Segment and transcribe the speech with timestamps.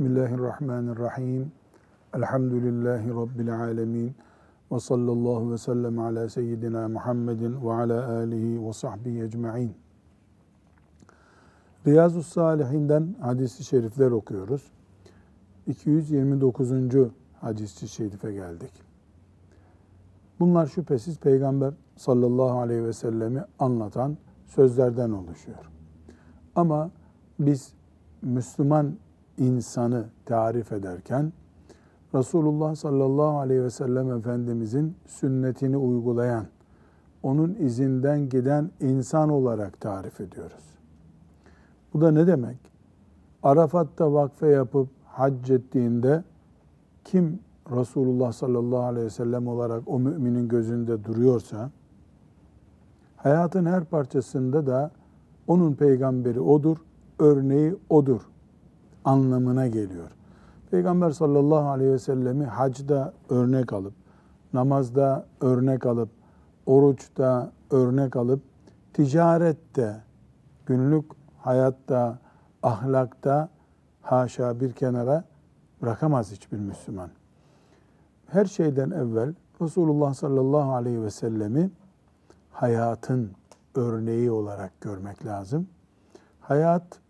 [0.00, 1.52] Bismillahirrahmanirrahim.
[2.14, 4.14] Elhamdülillahi Rabbil alemin.
[4.72, 9.72] Ve sallallahu ve sellem ala seyyidina Muhammedin ve ala alihi ve sahbihi ecma'in.
[11.86, 14.62] Riyazu Salihinden hadis-i şerifler okuyoruz.
[15.66, 16.70] 229.
[17.40, 18.72] hadis-i şerife geldik.
[20.40, 25.70] Bunlar şüphesiz Peygamber sallallahu aleyhi ve sellemi anlatan sözlerden oluşuyor.
[26.54, 26.90] Ama
[27.38, 27.72] biz
[28.22, 28.94] Müslüman
[29.40, 31.32] insanı tarif ederken
[32.14, 36.46] Resulullah sallallahu aleyhi ve sellem Efendimizin sünnetini uygulayan,
[37.22, 40.64] onun izinden giden insan olarak tarif ediyoruz.
[41.94, 42.56] Bu da ne demek?
[43.42, 46.24] Arafat'ta vakfe yapıp hac ettiğinde
[47.04, 47.38] kim
[47.70, 51.70] Resulullah sallallahu aleyhi ve sellem olarak o müminin gözünde duruyorsa,
[53.16, 54.90] hayatın her parçasında da
[55.46, 56.76] onun peygamberi odur,
[57.18, 58.20] örneği odur
[59.04, 60.10] anlamına geliyor.
[60.70, 63.94] Peygamber sallallahu aleyhi ve sellemi hacda örnek alıp,
[64.52, 66.08] namazda örnek alıp,
[66.66, 68.40] oruçta örnek alıp,
[68.92, 70.02] ticarette,
[70.66, 71.04] günlük
[71.38, 72.18] hayatta,
[72.62, 73.48] ahlakta
[74.02, 75.24] haşa bir kenara
[75.82, 77.10] bırakamaz hiçbir Müslüman.
[78.26, 81.70] Her şeyden evvel Resulullah sallallahu aleyhi ve sellemi
[82.52, 83.30] hayatın
[83.74, 85.68] örneği olarak görmek lazım.
[86.40, 87.00] Hayat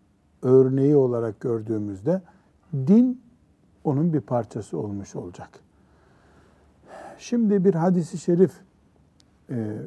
[0.41, 2.21] örneği olarak gördüğümüzde
[2.73, 3.21] din
[3.83, 5.49] onun bir parçası olmuş olacak.
[7.17, 8.51] Şimdi bir hadisi şerif
[9.49, 9.77] e,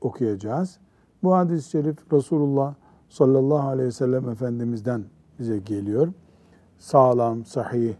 [0.00, 0.78] okuyacağız.
[1.22, 2.74] Bu hadis-i şerif Resulullah
[3.08, 5.04] sallallahu aleyhi ve sellem Efendimiz'den
[5.38, 6.08] bize geliyor.
[6.78, 7.94] Sağlam, sahih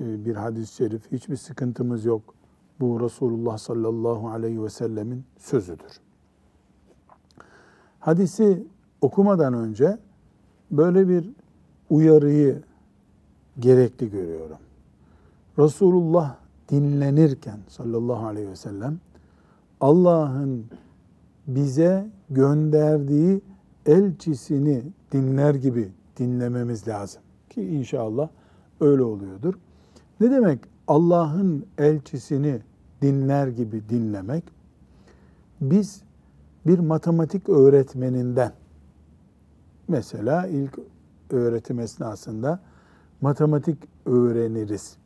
[0.00, 1.12] e, bir hadis-i şerif.
[1.12, 2.34] Hiçbir sıkıntımız yok.
[2.80, 6.00] Bu Resulullah sallallahu aleyhi ve sellemin sözüdür.
[8.00, 8.66] Hadisi
[9.00, 9.98] okumadan önce
[10.70, 11.30] böyle bir
[11.90, 12.62] uyarıyı
[13.58, 14.56] gerekli görüyorum.
[15.58, 16.36] Resulullah
[16.70, 18.98] dinlenirken sallallahu aleyhi ve sellem
[19.80, 20.64] Allah'ın
[21.46, 23.40] bize gönderdiği
[23.86, 24.82] elçisini
[25.12, 25.88] dinler gibi
[26.18, 27.22] dinlememiz lazım.
[27.50, 28.28] Ki inşallah
[28.80, 29.54] öyle oluyordur.
[30.20, 32.60] Ne demek Allah'ın elçisini
[33.02, 34.44] dinler gibi dinlemek?
[35.60, 36.02] Biz
[36.66, 38.52] bir matematik öğretmeninden
[39.88, 40.78] mesela ilk
[41.32, 42.60] öğretim esnasında
[43.20, 44.96] matematik öğreniriz.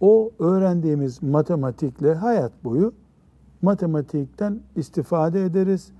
[0.00, 2.94] O öğrendiğimiz matematikle hayat boyu
[3.62, 5.92] matematikten istifade ederiz.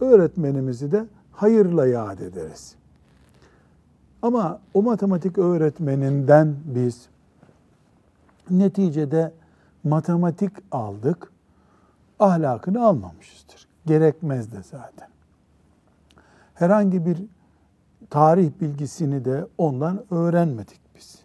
[0.00, 2.74] Öğretmenimizi de hayırla yad ederiz.
[4.22, 7.08] Ama o matematik öğretmeninden biz
[8.50, 9.32] neticede
[9.84, 11.32] matematik aldık,
[12.18, 13.68] ahlakını almamışızdır.
[13.86, 15.08] Gerekmez de zaten.
[16.54, 17.24] Herhangi bir
[18.10, 21.18] tarih bilgisini de ondan öğrenmedik biz.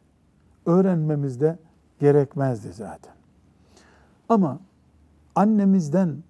[0.65, 1.59] Öğrenmemiz de
[1.99, 3.13] gerekmezdi zaten.
[4.29, 4.59] Ama
[5.35, 6.23] annemizden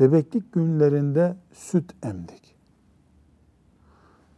[0.00, 2.56] bebeklik günlerinde süt emdik.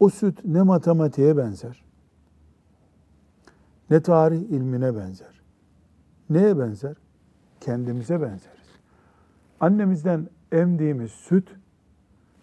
[0.00, 1.84] O süt ne matematiğe benzer,
[3.90, 5.40] ne tarih ilmine benzer.
[6.30, 6.96] Neye benzer?
[7.60, 8.64] Kendimize benzeriz.
[9.60, 11.48] Annemizden emdiğimiz süt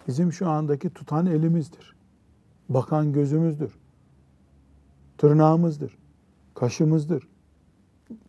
[0.08, 2.01] bizim şu andaki tutan elimizdir
[2.70, 3.72] bakan gözümüzdür.
[5.18, 5.98] Tırnağımızdır.
[6.56, 7.28] Kaşımızdır.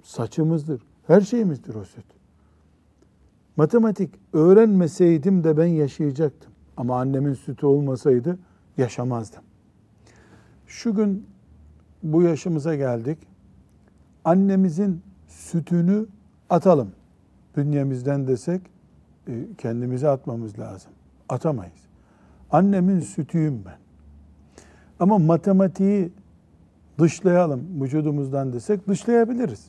[0.02, 0.82] Saçımızdır.
[1.06, 2.04] Her şeyimizdir o süt.
[3.56, 6.52] Matematik öğrenmeseydim de ben yaşayacaktım.
[6.76, 8.38] Ama annemin sütü olmasaydı
[8.78, 9.42] yaşamazdım.
[10.66, 11.26] Şu gün
[12.02, 13.18] bu yaşımıza geldik.
[14.24, 16.06] Annemizin sütünü
[16.50, 16.92] atalım.
[17.56, 18.60] Bünyemizden desek
[19.28, 20.92] e, kendimize atmamız lazım.
[21.28, 21.82] Atamayız.
[22.50, 23.81] Annemin sütüyüm ben.
[25.02, 26.12] Ama matematiği
[26.98, 29.66] dışlayalım vücudumuzdan desek dışlayabiliriz.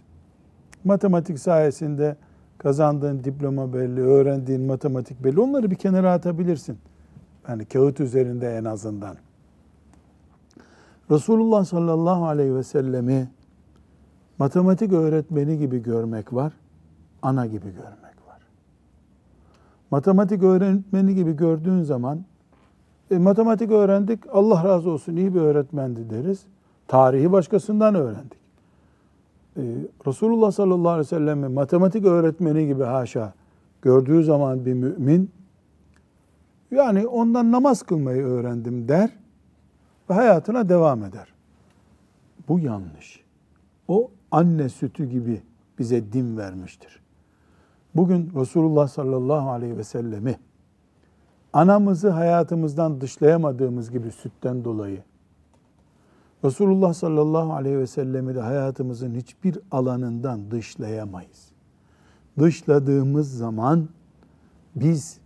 [0.84, 2.16] Matematik sayesinde
[2.58, 5.40] kazandığın diploma belli, öğrendiğin matematik belli.
[5.40, 6.78] Onları bir kenara atabilirsin.
[7.50, 9.18] Yani kağıt üzerinde en azından.
[11.12, 13.30] Resulullah sallallahu aleyhi ve sellemi
[14.38, 16.54] matematik öğretmeni gibi görmek var,
[17.22, 18.40] ana gibi görmek var.
[19.92, 22.26] Matematik öğretmeni gibi gördüğün zaman
[23.12, 26.46] e, matematik öğrendik, Allah razı olsun iyi bir öğretmendi deriz.
[26.88, 28.40] Tarihi başkasından öğrendik.
[29.58, 29.62] E,
[30.08, 33.34] Resulullah sallallahu aleyhi ve sellem'i matematik öğretmeni gibi haşa
[33.82, 35.32] gördüğü zaman bir mümin,
[36.72, 39.10] yani ondan namaz kılmayı öğrendim der
[40.10, 41.34] ve hayatına devam eder.
[42.48, 43.24] Bu yanlış.
[43.88, 45.42] O anne sütü gibi
[45.80, 47.00] bize din vermiştir.
[47.96, 50.36] Bugün Resulullah sallallahu aleyhi ve sellemi
[51.54, 55.04] anamızı hayatımızdan dışlayamadığımız gibi sütten dolayı
[56.44, 61.52] Resulullah sallallahu aleyhi ve sellemi de hayatımızın hiçbir alanından dışlayamayız.
[62.40, 63.90] Dışladığımız zaman
[64.76, 65.18] biz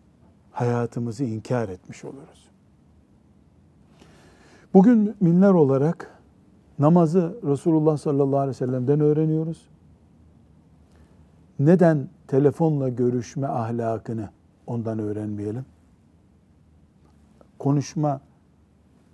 [0.52, 2.48] hayatımızı inkar etmiş oluruz.
[4.74, 6.20] Bugün müminler olarak
[6.80, 9.68] namazı Resulullah sallallahu aleyhi ve sellem'den öğreniyoruz.
[11.60, 14.30] Neden telefonla görüşme ahlakını
[14.68, 15.66] ondan öğrenmeyelim?
[17.60, 18.22] Konuşma,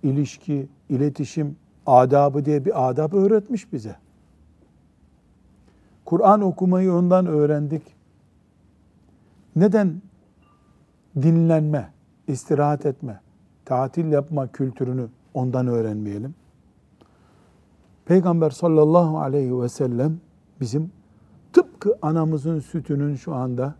[0.02, 1.56] ilişki, iletişim
[1.86, 3.96] adabı diye bir adab öğretmiş bize.
[6.04, 7.82] Kur'an okumayı ondan öğrendik.
[9.56, 10.02] Neden
[11.22, 11.90] dinlenme,
[12.28, 13.20] istirahat etme,
[13.64, 16.34] tatil yapma kültürünü ondan öğrenmeyelim?
[18.04, 20.20] Peygamber sallallahu aleyhi ve sellem
[20.60, 20.90] bizim
[21.52, 23.74] tıpkı anamızın sütünün şu anda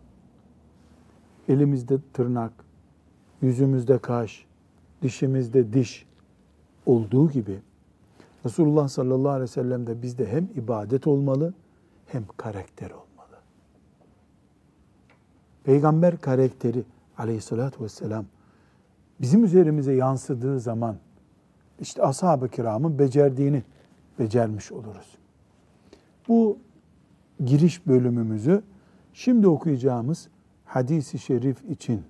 [1.47, 2.51] elimizde tırnak,
[3.41, 4.44] yüzümüzde kaş,
[5.05, 6.05] dişimizde diş
[6.85, 7.59] olduğu gibi
[8.45, 11.53] Resulullah sallallahu aleyhi ve sellem de bizde hem ibadet olmalı
[12.07, 13.37] hem karakter olmalı.
[15.63, 16.83] Peygamber karakteri
[17.17, 18.25] aleyhissalatü vesselam
[19.21, 20.97] bizim üzerimize yansıdığı zaman
[21.79, 23.63] işte ashab-ı kiramın becerdiğini
[24.19, 25.17] becermiş oluruz.
[26.27, 26.57] Bu
[27.45, 28.63] giriş bölümümüzü
[29.13, 30.27] şimdi okuyacağımız
[30.65, 32.03] hadisi şerif için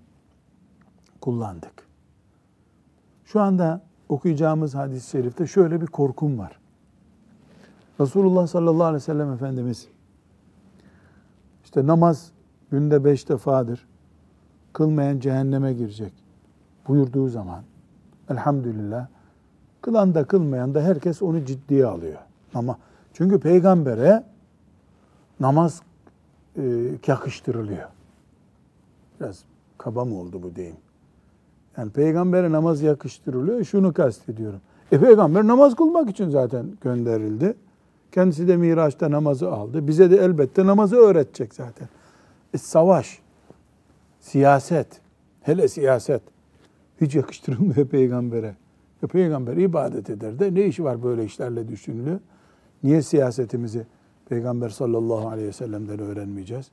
[1.21, 1.84] kullandık.
[3.25, 6.59] Şu anda okuyacağımız hadis-i şerifte şöyle bir korkum var.
[7.99, 9.87] Resulullah sallallahu aleyhi ve sellem Efendimiz
[11.63, 12.31] işte namaz
[12.71, 13.87] günde beş defadır.
[14.73, 16.13] Kılmayan cehenneme girecek
[16.87, 17.63] buyurduğu zaman
[18.29, 19.07] elhamdülillah
[19.81, 22.19] kılan da kılmayan da herkes onu ciddiye alıyor.
[22.53, 22.77] Ama
[23.13, 24.23] çünkü peygambere
[25.39, 25.81] namaz
[26.57, 26.63] e,
[27.07, 27.89] yakıştırılıyor.
[29.19, 29.43] Biraz
[29.77, 30.75] kaba mı oldu bu deyim?
[31.77, 33.63] Yani peygambere namaz yakıştırılıyor.
[33.63, 34.59] Şunu kastediyorum.
[34.91, 37.53] E peygamber namaz kılmak için zaten gönderildi.
[38.11, 39.87] Kendisi de Miraç'ta namazı aldı.
[39.87, 41.87] Bize de elbette namazı öğretecek zaten.
[42.53, 43.19] E, savaş,
[44.19, 44.87] siyaset,
[45.41, 46.21] hele siyaset
[47.01, 48.55] hiç yakıştırılmıyor peygambere.
[49.03, 52.19] E, peygamber ibadet eder de ne işi var böyle işlerle düşünülüyor.
[52.83, 53.85] Niye siyasetimizi
[54.29, 56.71] peygamber sallallahu aleyhi ve sellem'den öğrenmeyeceğiz?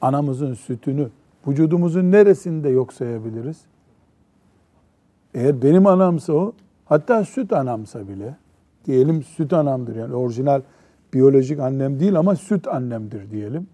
[0.00, 1.08] Anamızın sütünü
[1.46, 3.56] vücudumuzun neresinde yok sayabiliriz?
[5.38, 6.52] Eğer benim anamsa o,
[6.84, 8.36] hatta süt anamsa bile,
[8.84, 10.62] diyelim süt anamdır yani orijinal
[11.14, 13.66] biyolojik annem değil ama süt annemdir diyelim.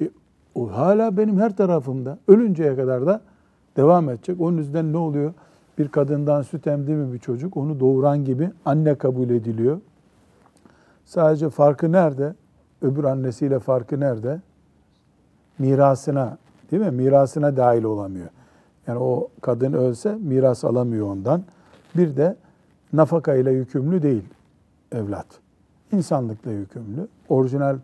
[0.00, 0.10] E,
[0.54, 2.18] o hala benim her tarafımda.
[2.28, 3.20] Ölünceye kadar da
[3.76, 4.40] devam edecek.
[4.40, 5.34] Onun yüzden ne oluyor?
[5.78, 9.80] Bir kadından süt emdi mi bir çocuk onu doğuran gibi anne kabul ediliyor.
[11.04, 12.34] Sadece farkı nerede?
[12.82, 14.40] Öbür annesiyle farkı nerede?
[15.58, 16.38] Mirasına,
[16.70, 16.90] değil mi?
[16.90, 18.28] Mirasına dahil olamıyor.
[18.86, 21.42] Yani o kadın ölse miras alamıyor ondan.
[21.96, 22.36] Bir de
[22.92, 24.24] nafaka ile yükümlü değil
[24.92, 25.26] evlat.
[25.92, 27.08] İnsanlıkla yükümlü.
[27.28, 27.76] Orijinal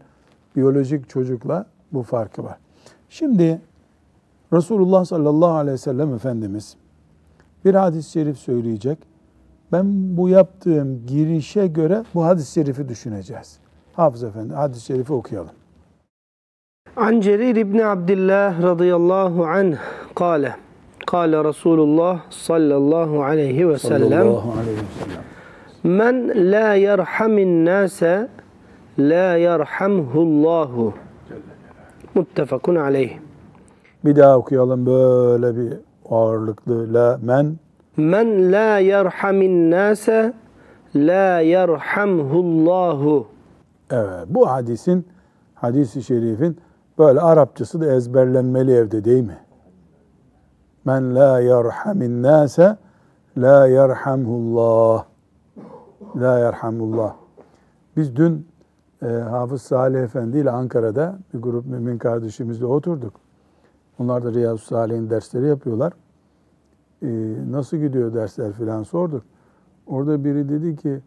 [0.56, 2.58] biyolojik çocukla bu farkı var.
[3.08, 3.60] Şimdi
[4.52, 6.76] Resulullah sallallahu aleyhi ve sellem Efendimiz
[7.64, 8.98] bir hadis-i şerif söyleyecek.
[9.72, 13.58] Ben bu yaptığım girişe göre bu hadis-i şerifi düşüneceğiz.
[13.92, 15.50] Hafız Efendi hadis-i şerifi okuyalım.
[16.96, 19.76] An Cerir İbni Abdillah radıyallahu anh
[20.14, 20.56] kâle
[21.10, 24.26] Kâle Resulullah Sallallahu aleyhi ve sellem.
[25.84, 28.28] Men la yerhamin nase
[28.98, 30.92] la yerhamhullahu
[32.14, 33.18] Muttefakun aleyh
[34.04, 35.72] Bir daha okuyalım böyle bir
[36.10, 36.94] ağırlıklı.
[36.94, 37.56] La men
[37.96, 40.32] Men la yerhamin nase
[40.96, 43.26] la yerhamhullahu
[43.90, 45.06] Evet, bu hadisin,
[45.54, 46.58] hadisi şerifin
[46.98, 49.38] böyle Arapçası da ezberlenmeli evde değil mi?
[50.88, 52.76] Men la yerhamin nase
[53.36, 55.04] la yerhamhullah.
[56.16, 57.14] La yerhamullah.
[57.96, 58.46] Biz dün
[59.02, 63.14] e, Hafız Salih Efendi ile Ankara'da bir grup mümin kardeşimizle oturduk.
[63.98, 65.92] Onlar da Riyazu Salih'in dersleri yapıyorlar.
[67.02, 67.08] E,
[67.50, 69.22] nasıl gidiyor dersler filan sorduk.
[69.86, 71.00] Orada biri dedi ki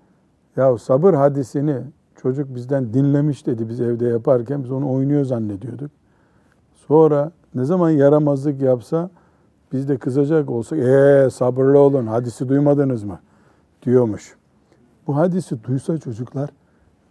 [0.55, 1.77] ya sabır hadisini
[2.15, 5.91] çocuk bizden dinlemiş dedi biz evde yaparken biz onu oynuyor zannediyorduk.
[6.73, 9.09] Sonra ne zaman yaramazlık yapsa
[9.73, 13.19] biz de kızacak olsak ee sabırlı olun hadisi duymadınız mı
[13.85, 14.35] diyormuş.
[15.07, 16.49] Bu hadisi duysa çocuklar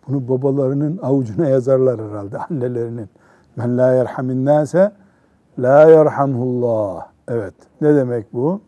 [0.09, 3.09] bunu babalarının avucuna yazarlar herhalde annelerinin.
[3.57, 4.93] Men la yerhamin nase
[5.59, 7.07] la yerhamhullah.
[7.29, 8.61] Evet ne demek bu?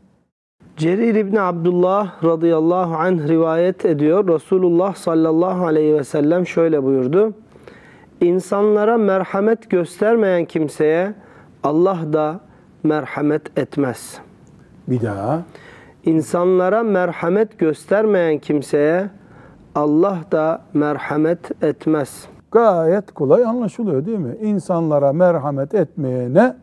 [0.77, 4.29] Cerir İbni Abdullah radıyallahu anh rivayet ediyor.
[4.29, 7.33] Resulullah sallallahu aleyhi ve sellem şöyle buyurdu.
[8.21, 11.15] İnsanlara merhamet göstermeyen kimseye
[11.63, 12.41] Allah da
[12.85, 14.19] merhamet etmez.
[14.89, 15.43] Bir daha.
[16.05, 19.11] İnsanlara merhamet göstermeyen kimseye
[19.75, 22.27] Allah da merhamet etmez.
[22.53, 24.37] Gayet kolay anlaşılıyor değil mi?
[24.41, 26.57] İnsanlara merhamet etmeyene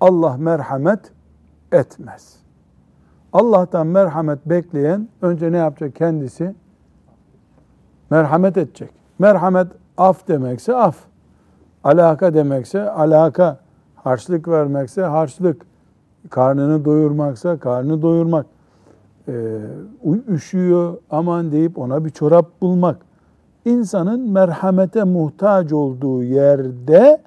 [0.00, 1.12] Allah merhamet
[1.72, 2.36] etmez.
[3.32, 6.54] Allah'tan merhamet bekleyen önce ne yapacak kendisi?
[8.10, 8.90] Merhamet edecek.
[9.18, 9.66] Merhamet
[9.98, 10.96] af demekse af.
[11.84, 13.58] Alaka demekse alaka.
[14.04, 15.62] Harçlık vermekse harçlık.
[16.30, 18.46] Karnını doyurmaksa karnını doyurmak.
[19.28, 19.58] Ee,
[20.28, 22.96] üşüyor aman deyip ona bir çorap bulmak.
[23.64, 27.22] İnsanın merhamete muhtaç olduğu yerde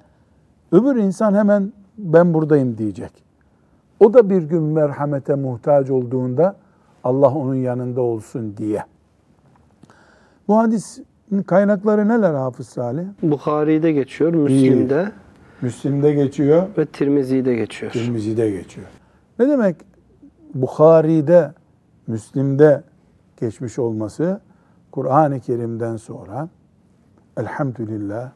[0.72, 3.12] öbür insan hemen ben buradayım diyecek.
[4.00, 6.56] O da bir gün merhamete muhtaç olduğunda
[7.04, 8.84] Allah onun yanında olsun diye.
[10.48, 11.06] Bu hadisin
[11.46, 13.04] kaynakları neler Hafız Salih?
[13.22, 15.12] Bukhari'de geçiyor, Müslim'de
[15.62, 17.92] Müslim'de geçiyor, ve Tirmizi'de geçiyor.
[17.92, 18.86] Tirmizi'de geçiyor.
[19.38, 19.76] Ne demek
[20.54, 21.52] Bukhari'de,
[22.06, 22.82] Müslim'de
[23.40, 24.40] geçmiş olması
[24.90, 26.48] Kur'an-ı Kerim'den sonra
[27.36, 28.30] elhamdülillah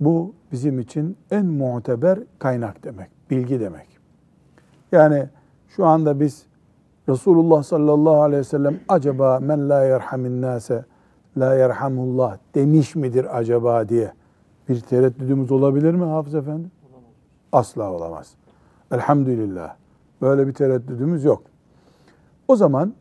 [0.00, 3.86] bu bizim için en muteber kaynak demek, bilgi demek.
[4.92, 5.28] Yani
[5.68, 6.46] şu anda biz
[7.08, 10.84] Resulullah sallallahu aleyhi ve sellem acaba men la yerhamin nase
[11.38, 14.12] la yerhamullah demiş midir acaba diye
[14.68, 16.68] bir tereddüdümüz olabilir mi Hafız Efendi?
[17.52, 18.34] Asla olamaz.
[18.90, 19.74] Elhamdülillah.
[20.22, 21.42] Böyle bir tereddüdümüz yok.
[22.48, 22.94] O zaman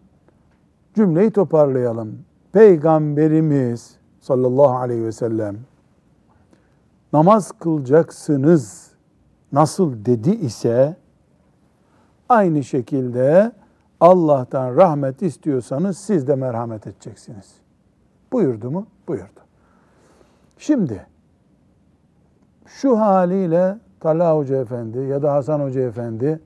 [0.94, 2.20] cümleyi toparlayalım.
[2.52, 5.58] Peygamberimiz sallallahu aleyhi ve sellem
[7.14, 8.92] namaz kılacaksınız
[9.52, 10.98] nasıl dedi ise
[12.30, 13.52] aynı şekilde
[14.00, 17.54] Allah'tan rahmet istiyorsanız siz de merhamet edeceksiniz.
[18.32, 18.88] Buyurdu mu?
[19.08, 19.40] Buyurdu.
[20.58, 21.08] Şimdi
[22.66, 26.40] şu haliyle Talha Hoca Efendi ya da Hasan Hoca Efendi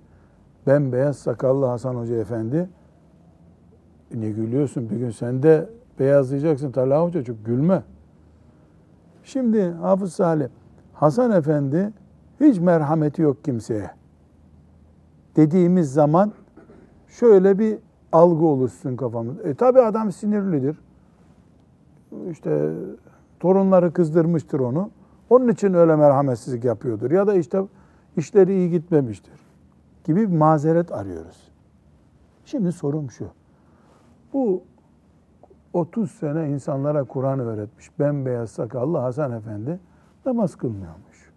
[0.68, 2.70] bembeyaz sakallı Hasan Hoca Efendi
[4.14, 7.84] ne gülüyorsun bir gün sen de beyazlayacaksın Talha Hoca çok gülme.
[9.24, 10.48] Şimdi Hafız Salih
[10.94, 11.94] Hasan Efendi
[12.40, 13.92] hiç merhameti yok kimseye.
[15.36, 16.32] Dediğimiz zaman
[17.08, 17.78] şöyle bir
[18.12, 19.44] algı oluşsun kafamızda.
[19.44, 20.78] E tabi adam sinirlidir.
[22.32, 22.70] İşte
[23.40, 24.90] torunları kızdırmıştır onu.
[25.30, 27.12] Onun için öyle merhametsizlik yapıyordur.
[27.12, 27.62] Ya da işte
[28.18, 29.40] işleri iyi gitmemiştir.
[30.04, 31.52] Gibi bir mazeret arıyoruz.
[32.46, 33.28] Şimdi sorum şu.
[34.34, 34.64] Bu
[35.74, 39.80] 30 sene insanlara Kur'an öğretmiş bembeyaz sakallı Hasan Efendi
[40.26, 41.32] namaz kılmıyormuş.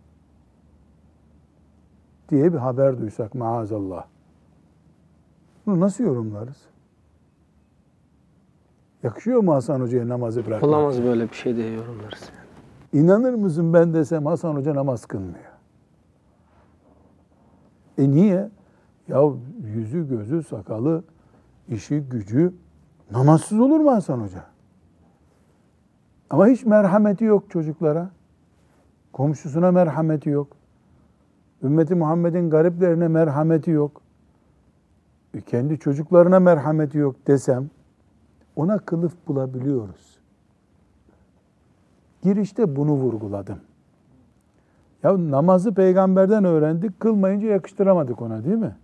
[2.28, 4.04] Diye bir haber duysak maazallah.
[5.66, 6.56] Bunu nasıl yorumlarız?
[9.02, 10.70] Yakışıyor mu Hasan Hoca'ya namazı bırakmak?
[10.70, 12.30] Olamaz böyle bir şey diye yorumlarız.
[12.92, 15.52] İnanır mısın ben desem Hasan Hoca namaz kılmıyor.
[17.98, 18.50] E niye?
[19.08, 19.20] Ya
[19.64, 21.04] yüzü gözü sakalı
[21.68, 22.54] işi gücü
[23.10, 24.44] namazsız olur mu Hasan Hoca?
[26.30, 28.10] Ama hiç merhameti yok çocuklara.
[29.12, 30.56] Komşusuna merhameti yok.
[31.62, 34.02] Ümmeti Muhammed'in gariplerine merhameti yok.
[35.34, 37.70] E kendi çocuklarına merhameti yok desem
[38.56, 40.11] ona kılıf bulabiliyoruz.
[42.22, 43.58] Girişte bunu vurguladım.
[45.02, 48.76] Ya namazı peygamberden öğrendik, kılmayınca yakıştıramadık ona değil mi?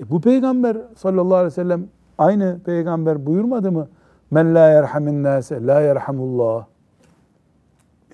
[0.00, 1.84] E bu peygamber sallallahu aleyhi ve sellem
[2.18, 3.88] aynı peygamber buyurmadı mı?
[4.30, 6.66] Men la yerhamin nase la yerhamullah.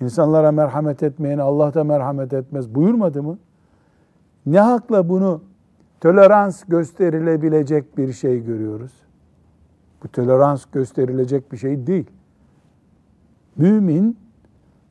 [0.01, 3.37] İnsanlara merhamet etmeyene Allah da merhamet etmez buyurmadı mı?
[4.45, 5.41] Ne hakla bunu
[6.01, 8.91] tolerans gösterilebilecek bir şey görüyoruz?
[10.03, 12.09] Bu tolerans gösterilecek bir şey değil.
[13.55, 14.17] Mümin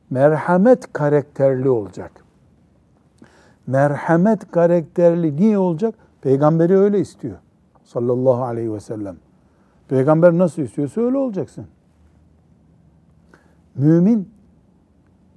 [0.09, 2.11] merhamet karakterli olacak.
[3.67, 5.95] Merhamet karakterli niye olacak?
[6.21, 7.37] Peygamberi öyle istiyor.
[7.83, 9.15] Sallallahu aleyhi ve sellem.
[9.87, 11.65] Peygamber nasıl istiyorsa öyle olacaksın.
[13.75, 14.29] Mümin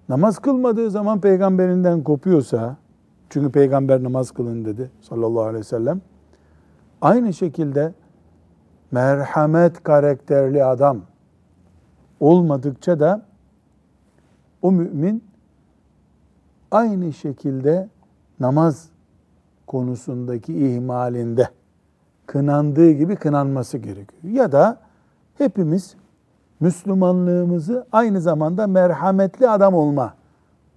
[0.09, 2.77] namaz kılmadığı zaman peygamberinden kopuyorsa,
[3.31, 6.01] çünkü peygamber namaz kılın dedi sallallahu aleyhi ve sellem.
[7.01, 7.95] Aynı şekilde
[8.91, 11.01] merhamet karakterli adam
[12.21, 13.23] olmadıkça da
[14.63, 15.25] o mümin
[16.71, 17.89] aynı şekilde
[18.41, 18.89] namaz
[19.67, 21.49] konusundaki ihmalinde
[22.27, 24.35] kınandığı gibi kınanması gerekiyor.
[24.35, 24.79] Ya da
[25.39, 25.97] hepimiz
[26.61, 30.15] Müslümanlığımızı aynı zamanda merhametli adam olma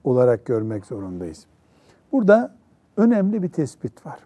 [0.04, 1.46] olarak görmek zorundayız.
[2.12, 2.56] Burada
[2.98, 4.20] önemli bir tespit var.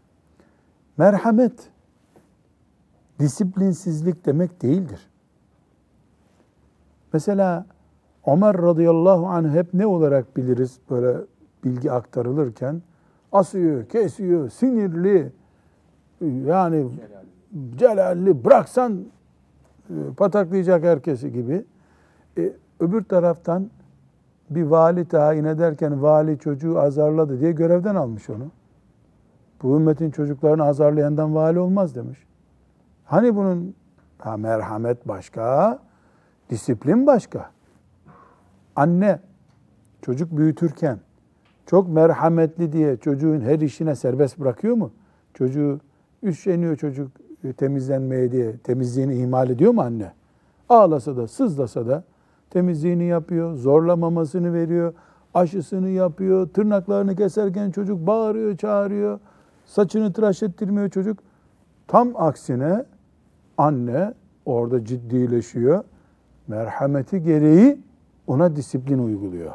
[0.98, 1.70] Merhamet
[3.20, 5.10] disiplinsizlik demek değildir.
[7.14, 7.66] Mesela
[8.28, 11.18] Ömer radıyallahu anh hep ne olarak biliriz böyle
[11.64, 12.82] bilgi aktarılırken?
[13.32, 15.32] Asıyor, kesiyor, sinirli,
[16.22, 16.90] yani
[17.76, 19.06] celalli, bıraksan
[19.90, 21.66] e, pataklayacak herkesi gibi.
[22.38, 23.70] E, öbür taraftan
[24.50, 28.52] bir vali tayin ederken vali çocuğu azarladı diye görevden almış onu.
[29.64, 32.20] Bu ümmetin çocuklarını azarlayandan vali olmaz demiş.
[33.06, 33.76] Hani bunun
[34.18, 35.80] ha, merhamet başka,
[36.50, 37.50] disiplin başka.
[38.80, 39.20] Anne
[40.02, 41.00] çocuk büyütürken
[41.66, 44.92] çok merhametli diye çocuğun her işine serbest bırakıyor mu?
[45.34, 45.80] Çocuğu
[46.24, 47.12] üşeniyor çocuk
[47.58, 50.12] temizlenmeye diye temizliğini ihmal ediyor mu anne?
[50.70, 52.04] Ağlasa da sızlasa da
[52.50, 54.94] temizliğini yapıyor, zorlamamasını veriyor,
[55.34, 59.20] aşısını yapıyor, tırnaklarını keserken çocuk bağırıyor, çağırıyor,
[59.66, 61.20] saçını tıraş ettirmiyor çocuk.
[61.88, 62.86] Tam aksine
[63.58, 64.14] anne
[64.46, 65.84] orada ciddileşiyor.
[66.48, 67.89] Merhameti gereği
[68.30, 69.52] ona disiplin uyguluyor.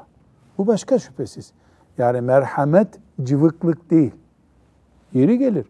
[0.58, 1.52] Bu başka şüphesiz.
[1.98, 2.88] Yani merhamet
[3.22, 4.14] cıvıklık değil.
[5.12, 5.66] Yeri gelir.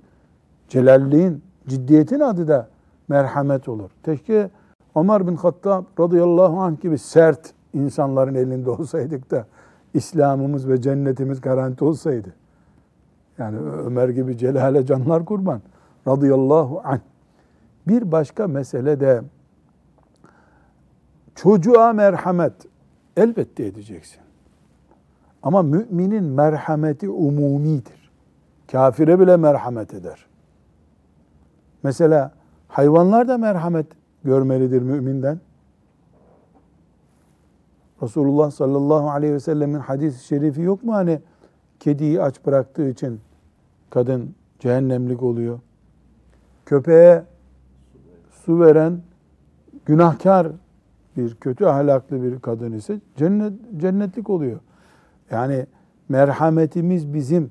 [0.69, 2.69] Celalliğin, ciddiyetin adı da
[3.09, 3.91] merhamet olur.
[4.05, 4.51] Keşke
[4.97, 9.47] Ömer bin Hattab radıyallahu anh gibi sert insanların elinde olsaydık da
[9.95, 12.35] İslam'ımız ve cennetimiz garanti olsaydı.
[13.39, 15.61] Yani Ömer gibi celale canlar kurban
[16.09, 17.01] radıyallahu anh.
[17.89, 19.23] Bir başka mesele de
[21.35, 22.53] çocuğa merhamet
[23.17, 24.21] elbette edeceksin.
[25.43, 28.11] Ama müminin merhameti umumidir.
[28.73, 30.27] Kafire bile merhamet eder.
[31.83, 32.33] Mesela
[32.69, 33.87] hayvanlar da merhamet
[34.25, 35.41] görmelidir müminden.
[38.03, 41.21] Resulullah sallallahu aleyhi ve sellemin hadis-i şerifi yok mu hani
[41.81, 43.21] kediyi aç bıraktığı için
[43.91, 45.61] kadın cehennemlik oluyor.
[46.67, 47.25] Köpeğe
[48.31, 49.01] su veren
[49.87, 50.47] günahkar
[51.17, 54.61] bir kötü ahlaklı bir kadın ise cennet, cennetlik oluyor.
[55.31, 55.67] Yani
[56.09, 57.51] merhametimiz bizim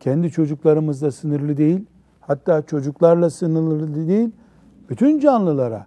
[0.00, 1.86] kendi çocuklarımızla sınırlı değil.
[2.20, 4.30] Hatta çocuklarla sınırlı değil.
[4.90, 5.86] Bütün canlılara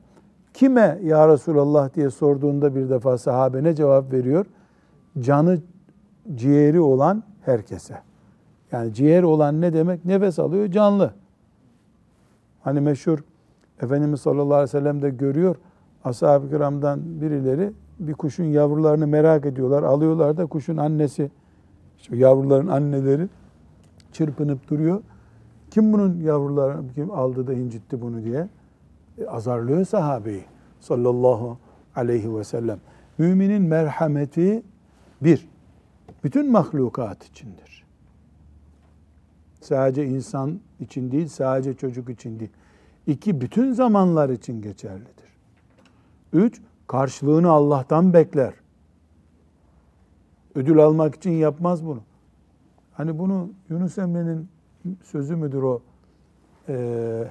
[0.53, 4.45] kime ya Resulallah diye sorduğunda bir defa sahabe ne cevap veriyor?
[5.19, 5.59] Canı
[6.35, 8.01] ciğeri olan herkese.
[8.71, 10.05] Yani ciğer olan ne demek?
[10.05, 11.13] Nefes alıyor canlı.
[12.61, 13.19] Hani meşhur
[13.81, 15.55] Efendimiz sallallahu aleyhi ve sellem de görüyor.
[16.03, 19.83] Ashab-ı kiramdan birileri bir kuşun yavrularını merak ediyorlar.
[19.83, 21.31] Alıyorlar da kuşun annesi,
[21.97, 23.27] işte yavruların anneleri
[24.11, 25.01] çırpınıp duruyor.
[25.71, 28.47] Kim bunun yavrularını kim aldı da incitti bunu diye
[29.17, 30.43] e, azarlıyor sahabeyi
[30.79, 31.57] sallallahu
[31.95, 32.79] aleyhi ve sellem.
[33.17, 34.63] Müminin merhameti
[35.21, 35.49] bir,
[36.23, 37.85] bütün mahlukat içindir.
[39.61, 42.51] Sadece insan için değil, sadece çocuk için değil.
[43.07, 45.31] İki, bütün zamanlar için geçerlidir.
[46.34, 48.54] Üç, karşılığını Allah'tan bekler.
[50.56, 52.00] Ödül almak için yapmaz bunu.
[52.94, 54.48] Hani bunu Yunus Emre'nin
[55.04, 55.82] sözü müdür o?
[56.70, 57.28] Ee,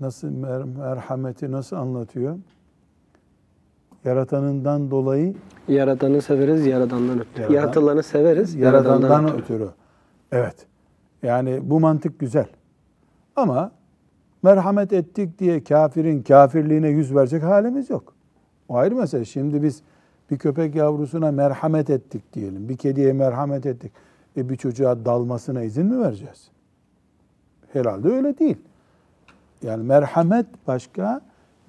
[0.00, 2.38] nasıl mer merhameti nasıl anlatıyor?
[4.04, 5.34] Yaratanından dolayı
[5.68, 7.42] Yaratanı severiz, yaradandan ötürü.
[7.42, 9.42] Yaradan- Yaratılanı severiz, Yaradandan yaradandan ötürü.
[9.56, 9.68] ötürü.
[10.32, 10.66] Evet.
[11.22, 12.46] Yani bu mantık güzel.
[13.36, 13.72] Ama
[14.42, 18.14] merhamet ettik diye kafirin kafirliğine yüz verecek halimiz yok.
[18.68, 19.24] O ayrı mesele.
[19.24, 19.82] Şimdi biz
[20.30, 22.68] bir köpek yavrusuna merhamet ettik diyelim.
[22.68, 23.92] Bir kediye merhamet ettik.
[24.36, 26.50] E bir çocuğa dalmasına izin mi vereceğiz?
[27.72, 28.58] Herhalde öyle değil.
[29.62, 31.20] Yani merhamet başka,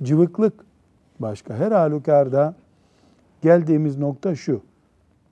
[0.03, 0.53] cıvıklık
[1.19, 1.55] başka.
[1.55, 2.55] Her halükarda
[3.41, 4.62] geldiğimiz nokta şu.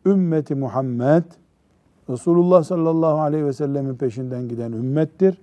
[0.05, 1.23] Ümmeti Muhammed
[2.09, 5.41] Resulullah sallallahu aleyhi ve sellemin peşinden giden ümmettir.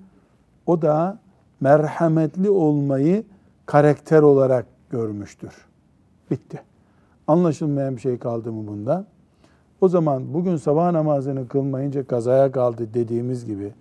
[0.66, 1.18] O da
[1.60, 3.24] merhametli olmayı
[3.66, 5.52] karakter olarak görmüştür.
[6.30, 6.62] Bitti.
[7.26, 9.04] Anlaşılmayan bir şey kaldı mı bunda?
[9.80, 13.72] O zaman bugün sabah namazını kılmayınca kazaya kaldı dediğimiz gibi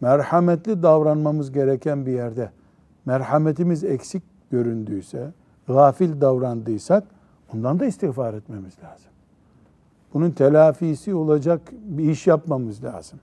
[0.00, 2.50] merhametli davranmamız gereken bir yerde
[3.04, 5.32] merhametimiz eksik göründüyse,
[5.66, 7.04] gafil davrandıysak
[7.54, 9.10] ondan da istiğfar etmemiz lazım.
[10.14, 13.18] Bunun telafisi olacak bir iş yapmamız lazım.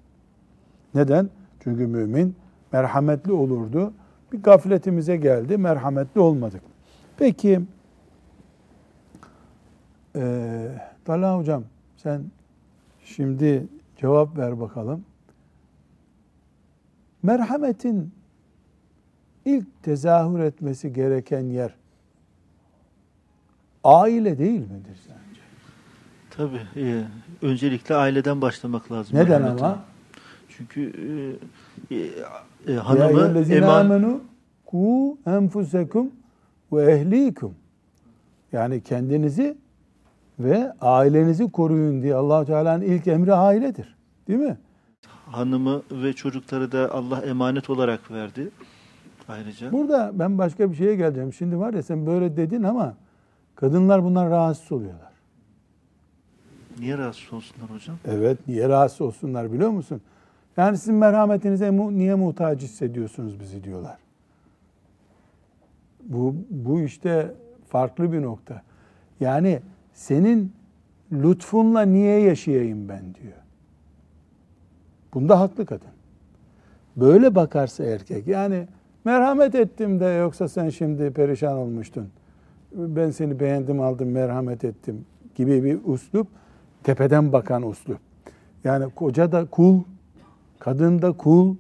[0.96, 1.30] Neden?
[1.60, 2.36] Çünkü mümin
[2.74, 3.94] merhametli olurdu.
[4.32, 6.62] Bir gafletimize geldi, merhametli olmadık.
[7.18, 7.62] Peki,
[10.16, 10.68] ee,
[11.06, 11.64] Talha Hocam
[11.98, 12.24] sen
[13.06, 15.06] şimdi cevap ver bakalım.
[17.24, 18.12] Merhametin
[19.46, 21.76] ilk tezahür etmesi gereken yer
[23.84, 25.42] aile değil midir sence?
[26.30, 26.88] Tabii.
[26.88, 27.04] e,
[27.42, 29.18] öncelikle aileden başlamak lazım.
[29.18, 29.66] Neden merhametin.
[29.66, 29.93] ama?
[30.58, 30.94] Çünkü
[31.92, 34.22] e, e, e, hanımı eman,
[34.66, 36.12] ku enfusekum
[36.74, 37.56] ve ehlikum.
[38.52, 39.58] Yani kendinizi
[40.40, 43.96] ve ailenizi koruyun diye allah Teala'nın ilk emri ailedir.
[44.28, 44.58] Değil mi?
[45.26, 48.50] hanımı ve çocukları da Allah emanet olarak verdi.
[49.28, 49.72] Ayrıca.
[49.72, 51.34] Burada ben başka bir şeye geleceğim.
[51.34, 52.96] Şimdi var ya sen böyle dedin ama
[53.56, 55.12] Kadınlar bundan rahatsız oluyorlar.
[56.80, 57.98] Niye rahatsız olsunlar hocam?
[58.06, 60.02] Evet, niye rahatsız olsunlar biliyor musun?
[60.58, 63.98] Yani sizin merhametinize niye muhtaç hissediyorsunuz bizi diyorlar.
[66.04, 67.32] Bu, bu işte
[67.68, 68.62] farklı bir nokta.
[69.20, 69.60] Yani
[69.94, 70.54] senin
[71.12, 73.38] lütfunla niye yaşayayım ben diyor.
[75.14, 75.88] Bunda haklı kadın.
[76.96, 78.68] Böyle bakarsa erkek yani
[79.06, 82.10] merhamet ettim de yoksa sen şimdi perişan olmuştun.
[82.72, 86.28] Ben seni beğendim aldım merhamet ettim gibi bir uslup
[86.84, 88.00] tepeden bakan uslup.
[88.64, 89.80] Yani koca da kul,
[90.64, 91.56] kadın da kul,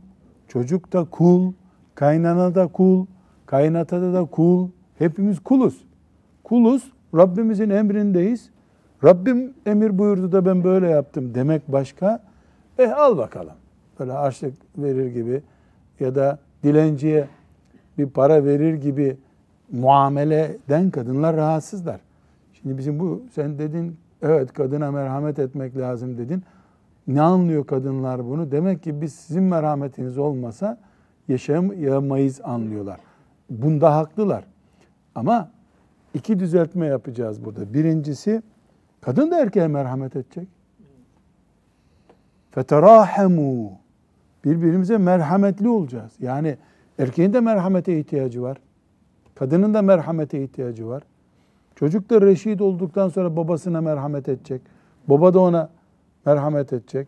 [0.47, 1.53] çocuk da kul,
[1.95, 3.05] kaynana da kul,
[3.45, 4.69] kaynatada da kul.
[4.97, 5.85] Hepimiz kuluz.
[6.43, 8.49] Kuluz, Rabbimizin emrindeyiz.
[9.03, 12.23] Rabbim emir buyurdu da ben böyle yaptım demek başka.
[12.79, 13.53] Eh al bakalım.
[13.99, 15.41] Böyle harçlık verir gibi
[15.99, 17.27] ya da dilenciye
[17.97, 19.17] bir para verir gibi
[19.71, 21.99] muameleden kadınlar rahatsızlar.
[22.53, 26.43] Şimdi bizim bu sen dedin evet kadına merhamet etmek lazım dedin.
[27.07, 28.51] Ne anlıyor kadınlar bunu?
[28.51, 30.77] Demek ki biz sizin merhametiniz olmasa
[31.27, 32.99] yaşayamayız anlıyorlar.
[33.49, 34.43] Bunda haklılar.
[35.15, 35.51] Ama
[36.13, 37.73] iki düzeltme yapacağız burada.
[37.73, 38.41] Birincisi
[39.01, 40.47] kadın da erkeğe merhamet edecek.
[42.51, 43.71] Feterahemu.
[44.45, 46.11] Birbirimize merhametli olacağız.
[46.19, 46.57] Yani
[46.99, 48.57] erkeğin de merhamete ihtiyacı var.
[49.35, 51.03] Kadının da merhamete ihtiyacı var.
[51.75, 54.61] Çocuk da reşit olduktan sonra babasına merhamet edecek.
[55.07, 55.69] Baba da ona
[56.25, 57.07] merhamet edecek.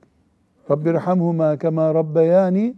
[0.72, 2.76] Rabbirhamhuma kema rabbeyani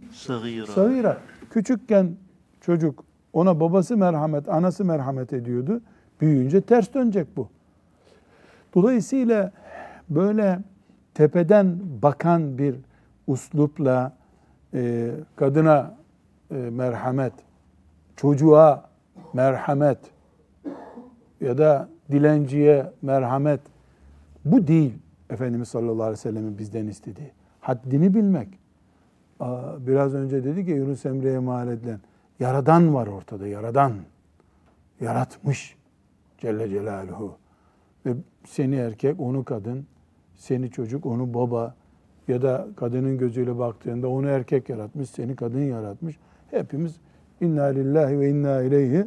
[0.72, 1.18] Sagira.
[1.50, 2.16] Küçükken
[2.60, 5.80] çocuk ona babası merhamet, anası merhamet ediyordu.
[6.20, 7.48] Büyüyünce ters dönecek bu.
[8.74, 9.52] Dolayısıyla
[10.10, 10.58] böyle
[11.14, 12.76] tepeden bakan bir
[13.26, 14.12] uslupla
[14.74, 15.94] e, kadına
[16.50, 17.32] e, merhamet,
[18.16, 18.88] çocuğa
[19.32, 19.98] merhamet
[21.40, 23.60] ya da dilenciye merhamet
[24.44, 24.94] bu değil
[25.30, 27.30] Efendimiz sallallahu aleyhi ve sellem'in bizden istediği.
[27.60, 28.48] Haddini bilmek.
[29.78, 32.00] Biraz önce dedi ki Yunus Emre'ye mal edilen
[32.40, 33.92] yaradan var ortada yaradan.
[35.00, 35.76] Yaratmış
[36.38, 37.36] Celle Celaluhu.
[38.06, 38.14] Ve
[38.46, 39.86] seni erkek, onu kadın,
[40.36, 41.74] seni çocuk, onu baba
[42.28, 46.18] ya da kadının gözüyle baktığında onu erkek yaratmış, seni kadın yaratmış.
[46.50, 46.96] Hepimiz
[47.40, 49.06] inna lillahi ve inna ileyhi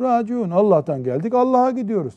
[0.00, 0.50] raciun.
[0.50, 2.14] Allah'tan geldik, Allah'a gidiyoruz.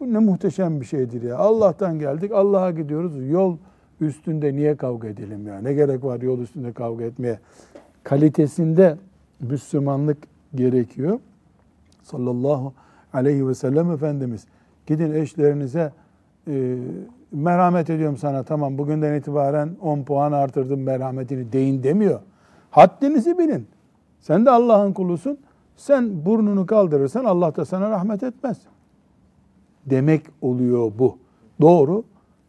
[0.00, 1.38] Bu ne muhteşem bir şeydir ya.
[1.38, 3.30] Allah'tan geldik, Allah'a gidiyoruz.
[3.30, 3.56] Yol
[4.00, 5.58] üstünde niye kavga edelim ya?
[5.60, 7.38] Ne gerek var yol üstünde kavga etmeye?
[8.04, 8.96] Kalitesinde
[9.40, 10.18] Müslümanlık
[10.54, 11.20] gerekiyor.
[12.02, 12.72] Sallallahu
[13.12, 14.46] aleyhi ve sellem Efendimiz.
[14.86, 15.92] Gidin eşlerinize
[16.48, 16.76] e,
[17.32, 22.20] merhamet ediyorum sana tamam bugünden itibaren 10 puan artırdım merhametini deyin demiyor.
[22.70, 23.66] Haddinizi bilin.
[24.20, 25.38] Sen de Allah'ın kulusun.
[25.76, 28.58] Sen burnunu kaldırırsan Allah da sana rahmet etmez.
[29.86, 31.18] Demek oluyor bu.
[31.60, 32.04] Doğru.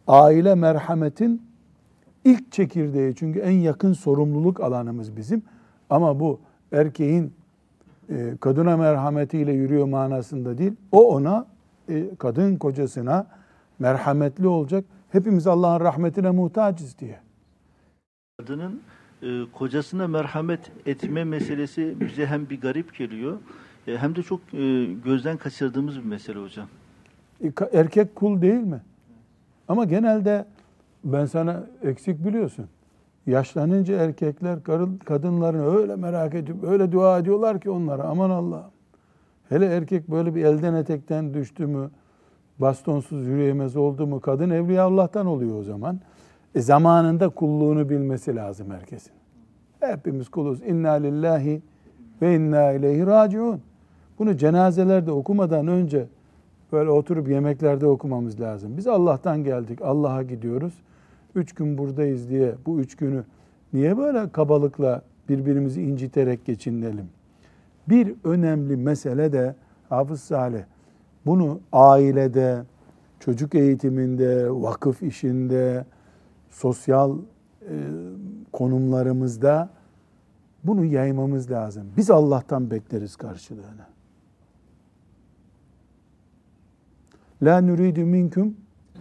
[0.07, 1.41] Aile merhametin
[2.25, 5.43] ilk çekirdeği çünkü en yakın sorumluluk alanımız bizim.
[5.89, 6.39] Ama bu
[6.71, 7.33] erkeğin
[8.09, 10.73] e, kadına merhametiyle yürüyor manasında değil.
[10.91, 11.47] O ona,
[11.89, 13.27] e, kadın kocasına
[13.79, 14.85] merhametli olacak.
[15.09, 17.19] Hepimiz Allah'ın rahmetine muhtacız diye.
[18.37, 18.81] Kadının
[19.23, 23.37] e, kocasına merhamet etme meselesi bize hem bir garip geliyor
[23.87, 26.67] e, hem de çok e, gözden kaçırdığımız bir mesele hocam.
[27.43, 28.81] E, Erkek kul değil mi?
[29.67, 30.45] Ama genelde
[31.03, 32.65] ben sana eksik biliyorsun.
[33.27, 34.59] Yaşlanınca erkekler
[35.05, 38.71] kadınlarını öyle merak edip öyle dua ediyorlar ki onlara aman Allah'ım.
[39.49, 41.89] Hele erkek böyle bir elden etekten düştü mü,
[42.59, 45.99] bastonsuz yürüyemez oldu mu kadın evliya Allah'tan oluyor o zaman.
[46.55, 49.11] E zamanında kulluğunu bilmesi lazım herkesin.
[49.79, 50.61] Hepimiz kuluz.
[50.61, 51.61] İnna lillahi
[52.21, 53.61] ve inna ileyhi raciun.
[54.19, 56.07] Bunu cenazelerde okumadan önce
[56.73, 58.77] böyle oturup yemeklerde okumamız lazım.
[58.77, 60.73] Biz Allah'tan geldik, Allah'a gidiyoruz.
[61.35, 63.23] Üç gün buradayız diye bu üç günü
[63.73, 67.09] niye böyle kabalıkla birbirimizi inciterek geçinelim?
[67.89, 69.55] Bir önemli mesele de
[69.89, 70.63] Hafız Salih,
[71.25, 72.63] bunu ailede,
[73.19, 75.85] çocuk eğitiminde, vakıf işinde,
[76.49, 77.17] sosyal
[77.61, 77.75] e,
[78.51, 79.69] konumlarımızda
[80.63, 81.83] bunu yaymamız lazım.
[81.97, 83.92] Biz Allah'tan bekleriz karşılığını.
[87.43, 88.53] La nuridu minkum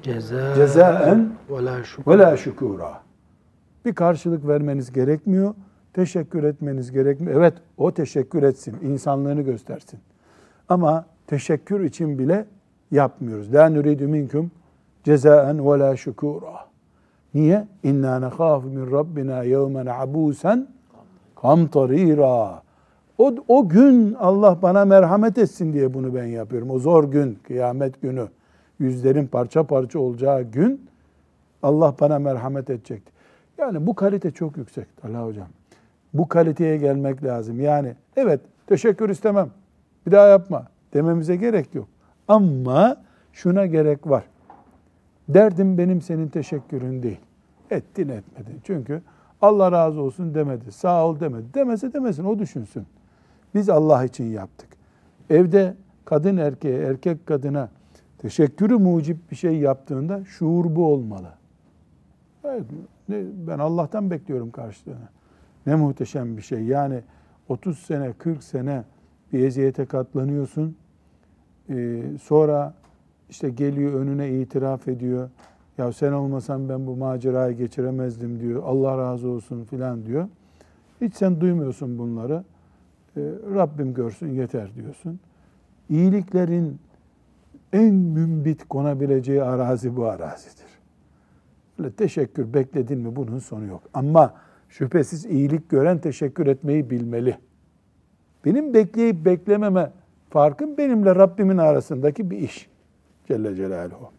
[0.03, 2.13] Ceza Cezaen ve la şükür.
[2.13, 3.01] ve la şükura.
[3.85, 5.55] Bir karşılık vermeniz gerekmiyor.
[5.93, 7.37] Teşekkür etmeniz gerekmiyor.
[7.41, 8.77] Evet o teşekkür etsin.
[8.83, 10.01] insanlığını göstersin.
[10.69, 12.47] Ama teşekkür için bile
[12.91, 13.55] yapmıyoruz.
[13.55, 14.51] La nuridu minkum
[15.05, 16.55] cezaen ve la şükura.
[17.35, 17.69] Niye?
[17.83, 20.69] İnna nekhafu min rabbina yevmen abusen
[21.43, 22.63] kamtarira.
[23.23, 26.71] O, o gün Allah bana merhamet etsin diye bunu ben yapıyorum.
[26.71, 28.29] O zor gün, kıyamet günü,
[28.79, 30.87] yüzlerin parça parça olacağı gün
[31.63, 33.13] Allah bana merhamet edecekti.
[33.59, 35.47] Yani bu kalite çok yüksek Allah hocam.
[36.15, 37.61] Bu kaliteye gelmek lazım.
[37.61, 39.51] Yani evet teşekkür istemem.
[40.07, 41.89] Bir daha yapma dememize gerek yok.
[42.29, 42.97] Ama
[43.33, 44.25] şuna gerek var.
[45.29, 47.21] Derdim benim senin teşekkürün değil.
[47.71, 48.61] Ettin etmedin.
[48.65, 49.03] Çünkü
[49.43, 50.73] Allah razı olsun demedi.
[50.73, 51.55] Sağ ol demedi.
[51.55, 52.87] Demese demesin o düşünsün.
[53.55, 54.69] Biz Allah için yaptık.
[55.31, 57.69] Evde kadın erkeğe, erkek kadına
[58.19, 61.29] teşekkürü mucip bir şey yaptığında şuur bu olmalı.
[62.45, 62.65] Evet,
[63.47, 65.09] ben Allah'tan bekliyorum karşılığını.
[65.67, 66.65] Ne muhteşem bir şey.
[66.65, 67.01] Yani
[67.49, 68.85] 30 sene, 40 sene
[69.33, 70.77] bir eziyete katlanıyorsun.
[71.71, 72.75] Ee, sonra
[73.31, 75.31] işte geliyor önüne itiraf ediyor.
[75.79, 78.63] Ya sen olmasan ben bu macerayı geçiremezdim diyor.
[78.65, 80.29] Allah razı olsun filan diyor.
[81.01, 82.45] Hiç sen duymuyorsun bunları.
[83.17, 83.21] Ee,
[83.55, 85.21] Rabbim görsün yeter diyorsun.
[85.89, 86.79] İyiliklerin
[87.73, 90.67] en mümbit konabileceği arazi bu arazidir.
[91.79, 93.83] Öyle teşekkür bekledin mi bunun sonu yok.
[93.95, 94.35] Ama
[94.69, 97.39] şüphesiz iyilik gören teşekkür etmeyi bilmeli.
[98.45, 99.93] Benim bekleyip beklememe
[100.31, 102.71] farkım benimle Rabbimin arasındaki bir iş.
[103.29, 104.11] Celle Celaluhu.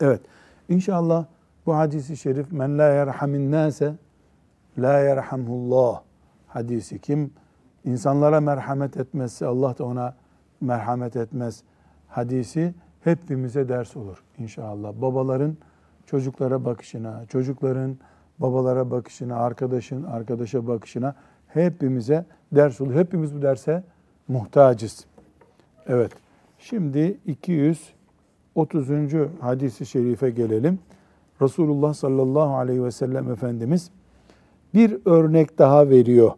[0.00, 0.20] Evet.
[0.68, 1.26] İnşallah
[1.66, 3.94] bu hadisi şerif men la yerhamin nase
[4.78, 6.02] la yerhamhullah
[6.46, 7.30] hadisi kim
[7.84, 10.14] insanlara merhamet etmezse Allah da ona
[10.60, 11.62] merhamet etmez
[12.08, 14.92] hadisi hepimize ders olur inşallah.
[15.02, 15.56] Babaların
[16.06, 17.96] çocuklara bakışına, çocukların
[18.38, 21.14] babalara bakışına, arkadaşın arkadaşa bakışına
[21.48, 22.94] hepimize ders olur.
[22.94, 23.84] Hepimiz bu derse
[24.28, 25.06] muhtacız.
[25.86, 26.12] Evet.
[26.58, 28.88] Şimdi 230.
[29.40, 30.78] hadisi şerife gelelim.
[31.42, 33.90] Resulullah sallallahu aleyhi ve sellem Efendimiz
[34.74, 36.32] bir örnek daha veriyor.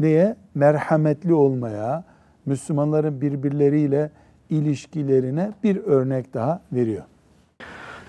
[0.00, 0.36] Neye?
[0.54, 2.04] Merhametli olmaya,
[2.46, 4.10] Müslümanların birbirleriyle
[4.50, 7.02] ilişkilerine bir örnek daha veriyor.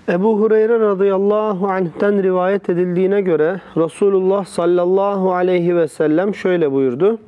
[0.08, 7.18] Ebu Hureyre radıyallahu anh'ten rivayet edildiğine göre Resulullah sallallahu aleyhi ve sellem şöyle buyurdu.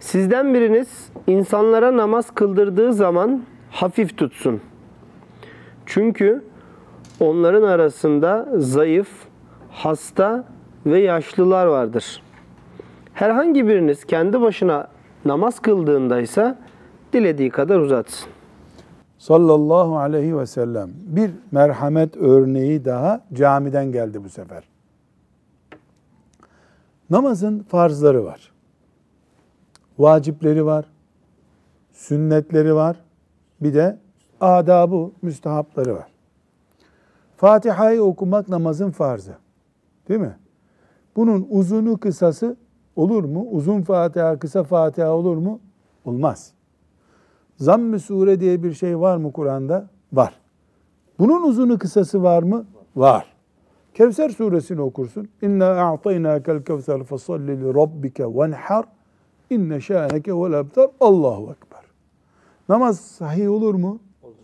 [0.00, 4.60] Sizden biriniz insanlara namaz kıldırdığı zaman hafif tutsun.
[5.86, 6.44] Çünkü
[7.20, 9.08] onların arasında zayıf,
[9.70, 10.44] hasta
[10.86, 12.22] ve yaşlılar vardır.
[13.16, 14.88] Herhangi biriniz kendi başına
[15.24, 16.58] namaz kıldığında ise
[17.12, 18.28] dilediği kadar uzatsın.
[19.18, 24.64] Sallallahu aleyhi ve sellem bir merhamet örneği daha camiden geldi bu sefer.
[27.10, 28.52] Namazın farzları var.
[29.98, 30.84] Vacipleri var.
[31.92, 32.96] Sünnetleri var.
[33.60, 33.98] Bir de
[34.40, 36.12] adabı, müstehapları var.
[37.36, 39.36] Fatiha'yı okumak namazın farzı.
[40.08, 40.36] Değil mi?
[41.16, 42.56] Bunun uzunu kısası
[42.96, 43.46] olur mu?
[43.50, 45.60] Uzun Fatiha, kısa Fatiha olur mu?
[46.04, 46.52] Olmaz.
[47.56, 49.88] Zamm-ı sure diye bir şey var mı Kur'an'da?
[50.12, 50.34] Var.
[51.18, 52.66] Bunun uzunu kısası var mı?
[52.96, 53.36] Var.
[53.94, 55.28] Kevser suresini okursun.
[55.42, 58.84] İnna a'taynakel kevser fesalli li rabbike venhar.
[59.50, 60.90] İnne şâneke vel ebtar.
[61.00, 61.80] Allahu ekber.
[62.68, 63.98] Namaz sahih olur mu?
[64.22, 64.34] Olur.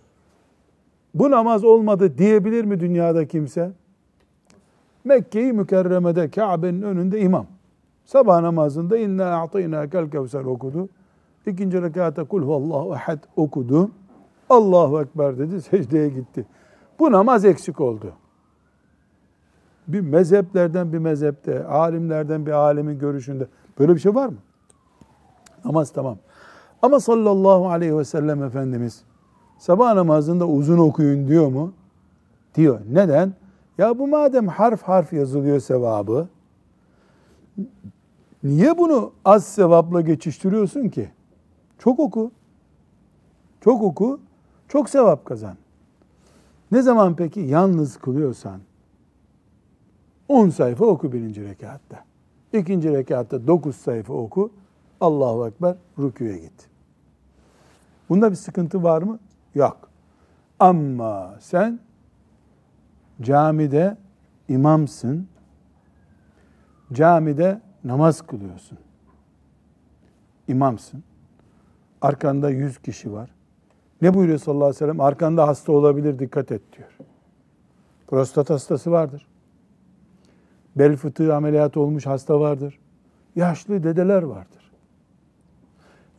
[1.15, 3.71] Bu namaz olmadı diyebilir mi dünyada kimse?
[5.05, 7.47] Mekke-i Mükerreme'de Kabe'nin önünde imam.
[8.05, 10.89] Sabah namazında inna a'taynakel kevser okudu.
[11.47, 13.91] İkinci rekatta kul huvallahu ehad okudu.
[14.51, 16.47] Allahu Ekber dedi, secdeye gitti.
[16.99, 18.13] Bu namaz eksik oldu.
[19.89, 23.47] Bir mezheplerden bir mezhepte, alimlerden bir alimin görüşünde
[23.79, 24.37] böyle bir şey var mı?
[25.65, 26.17] Namaz tamam.
[26.83, 29.05] Ama sallallahu aleyhi ve sellem Efendimiz
[29.59, 31.73] sabah namazında uzun okuyun diyor mu?
[32.55, 32.81] Diyor.
[32.93, 33.33] Neden?
[33.79, 36.29] Ya bu madem harf harf yazılıyor sevabı,
[38.45, 41.11] niye bunu az sevapla geçiştiriyorsun ki?
[41.79, 42.31] Çok oku.
[43.61, 44.21] Çok oku.
[44.69, 45.57] Çok sevap kazan.
[46.73, 48.61] Ne zaman peki yalnız kılıyorsan
[50.29, 52.05] 10 sayfa oku birinci rekatta.
[52.53, 54.53] İkinci rekatta 9 sayfa oku.
[55.01, 56.69] Allahu Ekber rüküye git.
[58.09, 59.19] Bunda bir sıkıntı var mı?
[59.55, 59.89] Yok.
[60.61, 61.81] Ama sen
[63.21, 63.97] camide
[64.49, 65.29] imamsın.
[66.93, 68.79] Camide namaz kılıyorsun.
[70.49, 71.05] İmamsın.
[72.01, 73.31] Arkanda yüz kişi var.
[74.03, 75.01] Ne buyuruyor sallallahu aleyhi ve sellem?
[75.01, 76.89] Arkanda hasta olabilir dikkat et diyor.
[78.07, 79.27] Prostat hastası vardır.
[80.77, 82.79] Bel fıtığı ameliyatı olmuş hasta vardır.
[83.37, 84.73] Yaşlı dedeler vardır.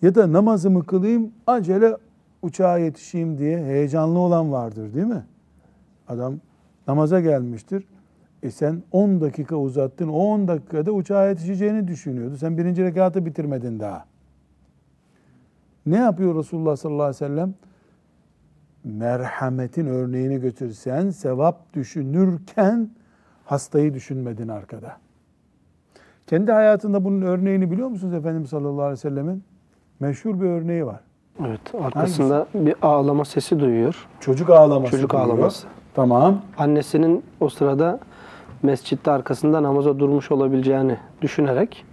[0.01, 1.97] Ya da namazımı kılayım acele
[2.41, 5.25] uçağa yetişeyim diye heyecanlı olan vardır değil mi?
[6.07, 6.36] Adam
[6.88, 7.88] namaza gelmiştir.
[8.43, 10.08] E sen 10 dakika uzattın.
[10.08, 12.38] O 10 dakikada uçağa yetişeceğini düşünüyordu.
[12.38, 14.06] Sen birinci rekatı bitirmedin daha.
[15.86, 17.53] Ne yapıyor Resulullah sallallahu aleyhi ve sellem?
[18.84, 22.89] Merhametin örneğini götürsen sevap düşünürken
[23.45, 24.97] hastayı düşünmedin arkada.
[26.27, 29.43] Kendi hayatında bunun örneğini biliyor musunuz Efendimiz sallallahu aleyhi ve sellemin?
[29.99, 30.99] Meşhur bir örneği var.
[31.39, 31.62] Evet.
[31.82, 34.08] Arkasında bir ağlama sesi duyuyor.
[34.19, 34.91] Çocuk ağlaması.
[34.91, 35.29] Çocuk duyuyor.
[35.29, 35.67] ağlaması.
[35.93, 36.41] Tamam.
[36.58, 37.99] Annesinin o sırada
[38.63, 41.86] mescitte arkasında namaza durmuş olabileceğini düşünerek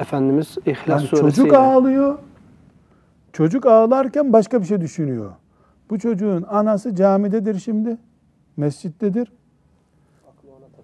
[0.00, 2.18] Efendimiz İhlas Yani suresiyle çocuk ağlıyor.
[3.32, 5.32] Çocuk ağlarken başka bir şey düşünüyor.
[5.90, 7.98] Bu çocuğun anası camidedir şimdi.
[8.56, 9.32] Mescittedir.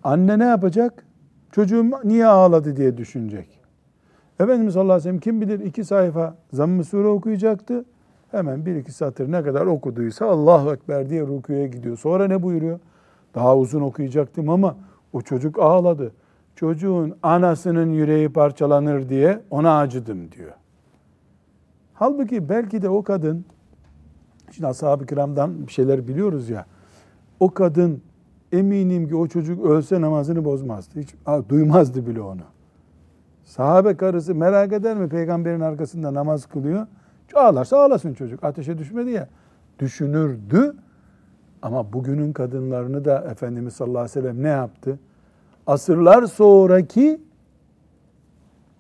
[0.05, 1.05] Anne ne yapacak?
[1.53, 3.59] Çocuğum niye ağladı diye düşünecek.
[4.41, 7.85] Efendimiz sallallahu aleyhi ve sellem kim bilir iki sayfa zamm-ı sure okuyacaktı.
[8.31, 11.99] Hemen bir iki satır ne kadar okuduysa Allahu Ekber diye rüküye gidiyor.
[11.99, 12.81] Sonra ne buyuruyor?
[13.35, 14.77] Daha uzun okuyacaktım ama
[15.13, 16.13] o çocuk ağladı.
[16.57, 20.53] Çocuğun anasının yüreği parçalanır diye ona acıdım diyor.
[21.95, 23.45] Halbuki belki de o kadın,
[24.51, 26.67] şimdi ashab-ı kiramdan bir şeyler biliyoruz ya,
[27.41, 28.03] o kadın
[28.53, 31.01] eminim ki o çocuk ölse namazını bozmazdı.
[31.01, 31.15] Hiç
[31.49, 32.41] duymazdı bile onu.
[33.45, 36.87] Sahabe karısı merak eder mi peygamberin arkasında namaz kılıyor?
[37.35, 38.45] Ağlarsa ağlasın çocuk.
[38.45, 39.29] Ateşe düşmedi ya.
[39.79, 40.77] Düşünürdü.
[41.63, 44.99] Ama bugünün kadınlarını da Efendimiz sallallahu aleyhi ve sellem ne yaptı?
[45.67, 47.21] Asırlar sonraki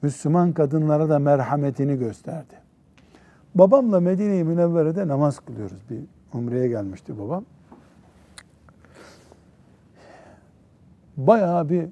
[0.03, 2.55] Müslüman kadınlara da merhametini gösterdi.
[3.55, 5.83] Babamla Medine-i Münevvere'de namaz kılıyoruz.
[5.91, 5.99] Bir
[6.39, 7.45] umreye gelmişti babam.
[11.17, 11.87] Bayağı bir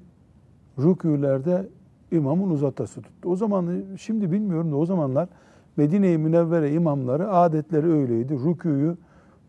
[0.77, 1.67] rükûlerde
[2.11, 3.29] imamın uzatası tuttu.
[3.29, 5.29] O zaman şimdi bilmiyorum da o zamanlar
[5.77, 8.33] Medine-i Münevvere imamları adetleri öyleydi.
[8.33, 8.97] Rükûyu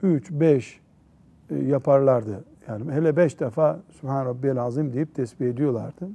[0.03, 0.82] 3 5
[1.55, 2.45] yaparlardı.
[2.69, 6.09] Yani hele 5 defa Sübhan Rabbiyel Azim deyip tesbih ediyorlardı.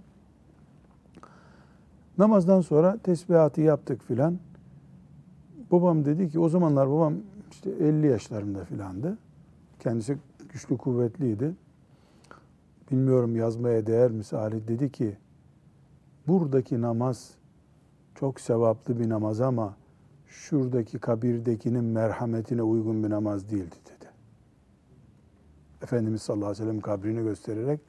[2.17, 4.39] Namazdan sonra tesbihatı yaptık filan.
[5.71, 7.13] Babam dedi ki o zamanlar babam
[7.51, 9.17] işte 50 yaşlarında filandı.
[9.79, 10.17] Kendisi
[10.49, 11.53] güçlü kuvvetliydi.
[12.91, 15.17] Bilmiyorum yazmaya değer misali dedi ki
[16.27, 17.31] buradaki namaz
[18.15, 19.75] çok sevaplı bir namaz ama
[20.27, 23.96] şuradaki kabirdekinin merhametine uygun bir namaz değildi dedi.
[25.83, 27.79] Efendimiz sallallahu aleyhi ve sellem kabrini göstererek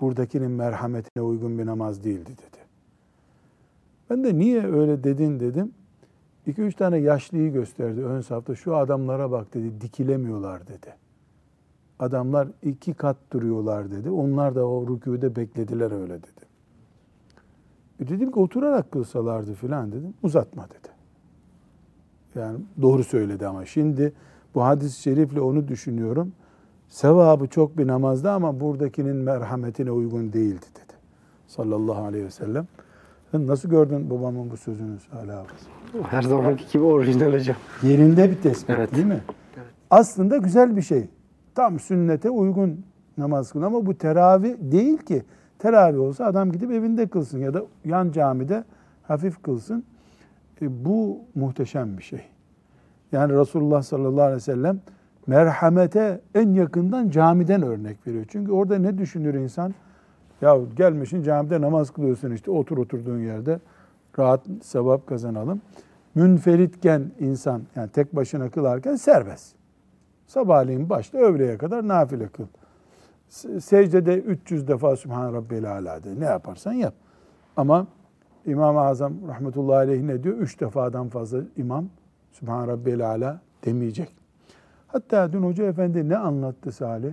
[0.00, 2.64] buradakinin merhametine uygun bir namaz değildi dedi.
[4.10, 5.72] Ben de niye öyle dedin dedim.
[6.46, 8.54] İki üç tane yaşlıyı gösterdi ön safta.
[8.54, 10.94] Şu adamlara bak dedi, dikilemiyorlar dedi.
[11.98, 14.10] Adamlar iki kat duruyorlar dedi.
[14.10, 16.44] Onlar da o rükûde beklediler öyle dedi.
[18.00, 20.14] E dedim ki oturarak kılsalardı filan dedim.
[20.22, 20.94] Uzatma dedi.
[22.34, 24.12] Yani doğru söyledi ama şimdi
[24.54, 26.32] bu hadis-i şerifle onu düşünüyorum.
[26.88, 30.92] Sevabı çok bir namazda ama buradakinin merhametine uygun değildi dedi.
[31.46, 32.66] Sallallahu aleyhi ve sellem.
[33.30, 35.48] Sen nasıl gördün babamın bu sözünü Salih abi?
[36.10, 37.56] her zamanki gibi orijinal hocam.
[37.82, 38.94] Yerinde bir tespit Evet.
[38.96, 39.20] değil mi?
[39.90, 41.08] Aslında güzel bir şey.
[41.54, 42.84] Tam sünnete uygun
[43.18, 45.22] namaz kılın ama bu teravih değil ki.
[45.58, 48.64] Teravih olsa adam gidip evinde kılsın ya da yan camide
[49.02, 49.84] hafif kılsın.
[50.62, 52.20] E, bu muhteşem bir şey.
[53.12, 54.80] Yani Resulullah sallallahu aleyhi ve sellem
[55.26, 58.24] merhamete en yakından camiden örnek veriyor.
[58.28, 59.74] Çünkü orada ne düşünür insan?
[60.40, 63.60] Ya gelmişsin camide namaz kılıyorsun işte otur oturduğun yerde
[64.18, 65.60] rahat sevap kazanalım.
[66.14, 69.54] Münferitken insan yani tek başına kılarken serbest.
[70.26, 72.46] Sabahleyin başla öğleye kadar nafile kıl.
[73.60, 76.20] Secdede 300 defa Sübhan Rabbiyel Ala de.
[76.20, 76.94] Ne yaparsan yap.
[77.56, 77.86] Ama
[78.46, 80.36] İmam-ı Azam rahmetullahi aleyh ne diyor?
[80.36, 81.88] Üç defadan fazla imam
[82.32, 84.23] Sübhan Rabbiyel Ala demeyecek.
[84.94, 87.12] Hatta dün Hoca Efendi ne anlattı Salih?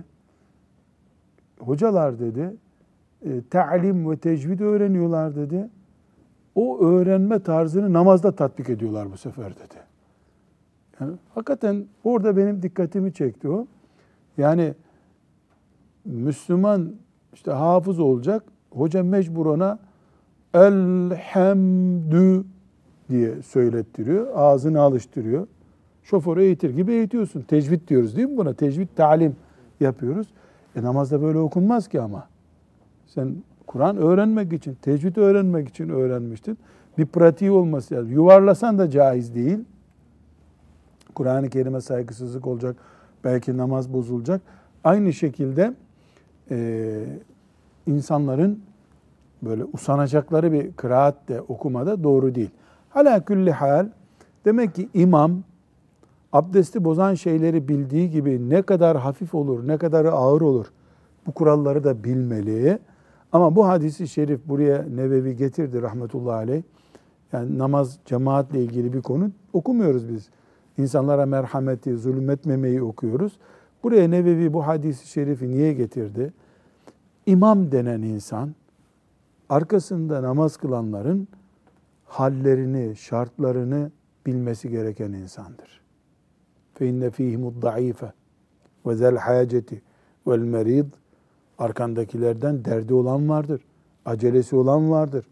[1.58, 2.56] Hocalar dedi,
[3.22, 5.68] e, ta'lim ve tecvid öğreniyorlar dedi.
[6.54, 9.74] O öğrenme tarzını namazda tatbik ediyorlar bu sefer dedi.
[11.00, 13.66] Yani hakikaten orada benim dikkatimi çekti o.
[14.38, 14.74] Yani
[16.04, 16.92] Müslüman
[17.32, 18.44] işte hafız olacak.
[18.70, 19.78] Hoca mecbur ona
[20.54, 22.44] elhamdü
[23.08, 24.26] diye söylettiriyor.
[24.34, 25.46] Ağzını alıştırıyor.
[26.04, 27.40] Şoförü eğitir gibi eğitiyorsun.
[27.40, 28.54] Tecvid diyoruz değil mi buna?
[28.54, 29.36] Tecvid talim
[29.80, 30.26] yapıyoruz.
[30.76, 32.28] E namazda böyle okunmaz ki ama.
[33.06, 33.34] Sen
[33.66, 36.58] Kur'an öğrenmek için, tecvid öğrenmek için öğrenmiştin.
[36.98, 38.12] Bir pratiği olması lazım.
[38.12, 39.58] Yuvarlasan da caiz değil.
[41.14, 42.76] Kur'an-ı Kerim'e saygısızlık olacak.
[43.24, 44.40] Belki namaz bozulacak.
[44.84, 45.74] Aynı şekilde
[46.50, 47.04] e,
[47.86, 48.62] insanların
[49.42, 52.50] böyle usanacakları bir kıraat de okumada doğru değil.
[52.90, 53.88] Hala külli hal
[54.44, 55.42] demek ki imam
[56.32, 60.66] abdesti bozan şeyleri bildiği gibi ne kadar hafif olur, ne kadar ağır olur
[61.26, 62.78] Bu kuralları da bilmeli.
[63.32, 66.62] Ama bu hadisi şerif buraya Nevevi getirdi rahmetullahi aleyh.
[67.32, 70.28] Yani namaz cemaatle ilgili bir konu okumuyoruz biz.
[70.78, 73.38] İnsanlara merhameti, zulmetmemeyi okuyoruz.
[73.82, 76.32] Buraya Nevevi bu hadisi şerifi niye getirdi?
[77.26, 78.54] İmam denen insan
[79.48, 81.28] arkasında namaz kılanların
[82.04, 83.90] hallerini, şartlarını
[84.26, 85.81] bilmesi gereken insandır.
[87.62, 88.12] Daife
[88.86, 89.82] ve zel haceti
[90.26, 90.86] vel merid
[91.58, 93.60] arkandakilerden derdi olan vardır.
[94.04, 95.26] Acelesi olan vardır.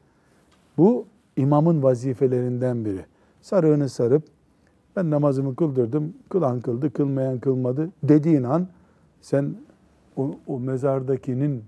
[0.79, 3.05] Bu imamın vazifelerinden biri.
[3.41, 4.23] Sarığını sarıp
[4.97, 8.69] ben namazımı kıldırdım, kılan kıldı, kılmayan kılmadı dediğin an
[9.21, 9.55] sen
[10.17, 11.65] o, o mezardakinin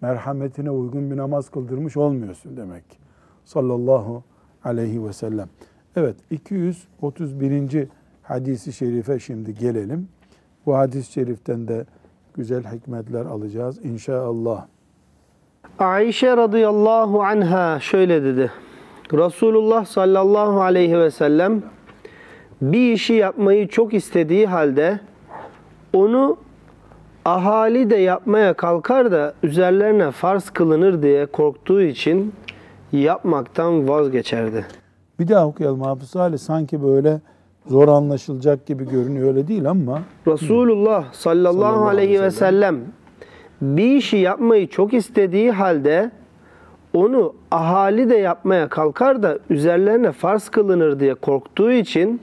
[0.00, 2.96] merhametine uygun bir namaz kıldırmış olmuyorsun demek ki.
[3.44, 4.22] Sallallahu
[4.64, 5.48] aleyhi ve sellem.
[5.96, 7.88] Evet 231.
[8.30, 10.08] hadisi şerife şimdi gelelim.
[10.66, 11.84] Bu hadis-i şeriften de
[12.34, 14.66] güzel hikmetler alacağız inşallah.
[15.78, 18.50] Ayşe radıyallahu anha şöyle dedi.
[19.12, 21.62] Resulullah sallallahu aleyhi ve sellem
[22.62, 25.00] bir işi yapmayı çok istediği halde
[25.92, 26.36] onu
[27.24, 32.32] ahali de yapmaya kalkar da üzerlerine farz kılınır diye korktuğu için
[32.92, 34.66] yapmaktan vazgeçerdi.
[35.20, 36.38] Bir daha okuyalım Hafız Salih.
[36.38, 37.20] Sanki böyle
[37.66, 42.80] zor anlaşılacak gibi görünüyor öyle değil ama Resulullah sallallahu Sallallahu aleyhi ve sellem
[43.60, 46.10] bir işi yapmayı çok istediği halde
[46.94, 52.20] onu ahali de yapmaya kalkar da üzerlerine farz kılınır diye korktuğu için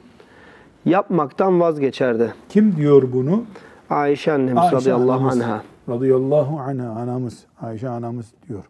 [0.85, 2.33] yapmaktan vazgeçerdi.
[2.49, 3.43] kim diyor bunu?
[3.89, 5.63] Ayşe annemiz Ayşe radıyallahu anamız, anha.
[5.89, 7.43] Radıyallahu anha anamız.
[7.61, 8.63] Ayşe anamız diyor.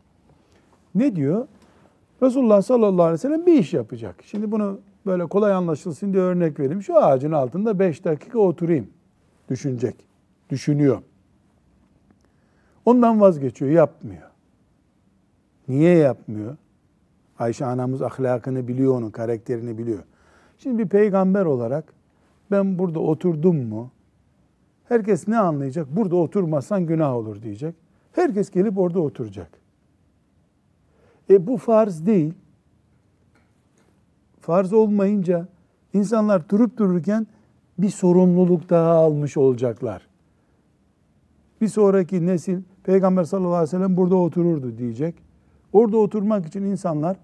[0.96, 1.48] Ne diyor?
[2.24, 4.16] Resulullah sallallahu aleyhi ve sellem bir iş yapacak.
[4.24, 6.84] Şimdi bunu böyle kolay anlaşılsın diye örnek vereyim.
[6.84, 8.88] Şu ağacın altında beş dakika oturayım.
[9.50, 9.96] Düşünecek.
[10.50, 11.02] Düşünüyor.
[12.86, 14.30] Ondan vazgeçiyor, yapmıyor.
[15.68, 16.58] Niye yapmıyor?
[17.40, 20.04] Ayşe anamız ahlakını biliyor onun, karakterini biliyor.
[20.58, 21.94] Şimdi bir peygamber olarak
[22.52, 23.92] ben burada oturdum mu?
[24.86, 25.88] Herkes ne anlayacak?
[25.92, 27.76] Burada oturmazsan günah olur diyecek.
[28.12, 29.50] Herkes gelip orada oturacak.
[31.30, 32.34] E bu farz değil.
[34.48, 35.48] Farz olmayınca
[35.94, 37.28] insanlar durup dururken
[37.80, 40.08] bir sorumluluk daha almış olacaklar.
[41.62, 45.16] Bir sonraki nesil Peygamber sallallahu aleyhi ve sellem burada otururdu diyecek.
[45.74, 47.18] Orada oturmak için insanlar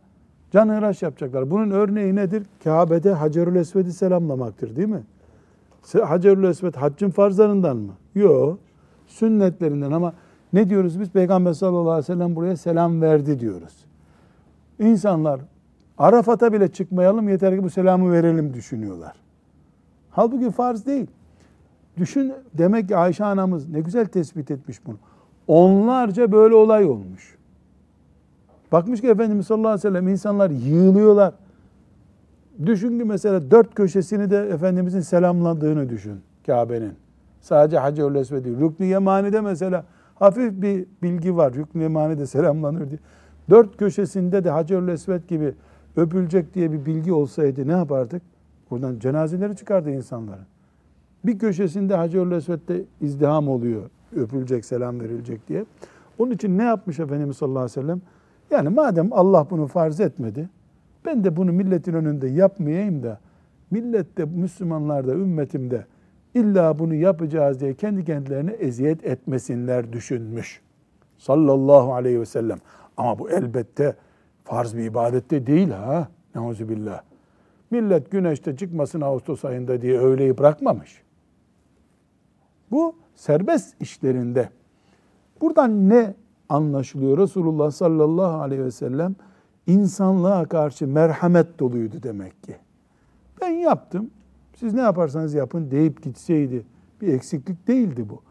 [0.51, 1.51] canhıraş yapacaklar.
[1.51, 2.43] Bunun örneği nedir?
[2.63, 5.03] Kabe'de Hacerül Esved'i selamlamaktır değil mi?
[6.03, 7.93] Hacerül Esved haccın farzlarından mı?
[8.15, 8.59] Yok.
[9.07, 10.13] Sünnetlerinden ama
[10.53, 11.09] ne diyoruz biz?
[11.09, 13.85] Peygamber sallallahu aleyhi ve sellem buraya selam verdi diyoruz.
[14.79, 15.41] İnsanlar
[15.97, 19.13] Arafat'a bile çıkmayalım yeter ki bu selamı verelim düşünüyorlar.
[20.11, 21.07] Halbuki farz değil.
[21.97, 24.97] Düşün demek ki Ayşe anamız ne güzel tespit etmiş bunu.
[25.47, 27.37] Onlarca böyle olay olmuş.
[28.71, 31.33] Bakmış ki Efendimiz sallallahu aleyhi ve sellem insanlar yığılıyorlar.
[32.65, 36.93] Düşün ki mesela dört köşesini de Efendimizin selamladığını düşün Kabe'nin.
[37.41, 38.59] Sadece Hacerül Esved değil.
[38.59, 39.85] Rükn-i Yemani'de mesela
[40.15, 41.53] hafif bir bilgi var.
[41.53, 42.99] Rükn-i Yemani'de selamlanır diye.
[43.49, 45.53] Dört köşesinde de Hacerül Esved gibi
[45.97, 48.21] öpülecek diye bir bilgi olsaydı ne yapardık?
[48.71, 50.45] Buradan cenazeleri çıkardı insanların.
[51.25, 53.89] Bir köşesinde Hacerül Esved'de izdiham oluyor.
[54.15, 55.65] Öpülecek, selam verilecek diye.
[56.19, 58.01] Onun için ne yapmış Efendimiz sallallahu aleyhi ve sellem?
[58.51, 60.49] Yani madem Allah bunu farz etmedi,
[61.05, 63.19] ben de bunu milletin önünde yapmayayım da
[63.71, 65.85] millette, Müslümanlarda, ümmetimde
[66.33, 70.61] illa bunu yapacağız diye kendi kendilerine eziyet etmesinler düşünmüş.
[71.17, 72.57] Sallallahu aleyhi ve sellem.
[72.97, 73.95] Ama bu elbette
[74.43, 76.07] farz bir ibadette değil ha.
[76.35, 77.01] Neuzubillah.
[77.71, 81.01] Millet güneşte çıkmasın Ağustos ayında diye öğleyi bırakmamış.
[82.71, 84.49] Bu serbest işlerinde.
[85.41, 86.13] Buradan ne
[86.49, 87.17] anlaşılıyor?
[87.17, 89.15] Resulullah sallallahu aleyhi ve sellem
[89.67, 92.55] insanlığa karşı merhamet doluydu demek ki.
[93.41, 94.09] Ben yaptım,
[94.55, 96.65] siz ne yaparsanız yapın deyip gitseydi
[97.01, 98.21] bir eksiklik değildi bu.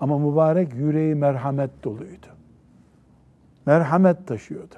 [0.00, 2.26] Ama mübarek yüreği merhamet doluydu.
[3.66, 4.74] Merhamet taşıyordu.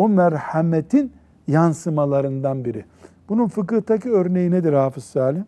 [0.00, 1.12] O merhametin
[1.48, 2.84] yansımalarından biri.
[3.28, 5.44] Bunun fıkıhtaki örneği nedir Hafız Salim?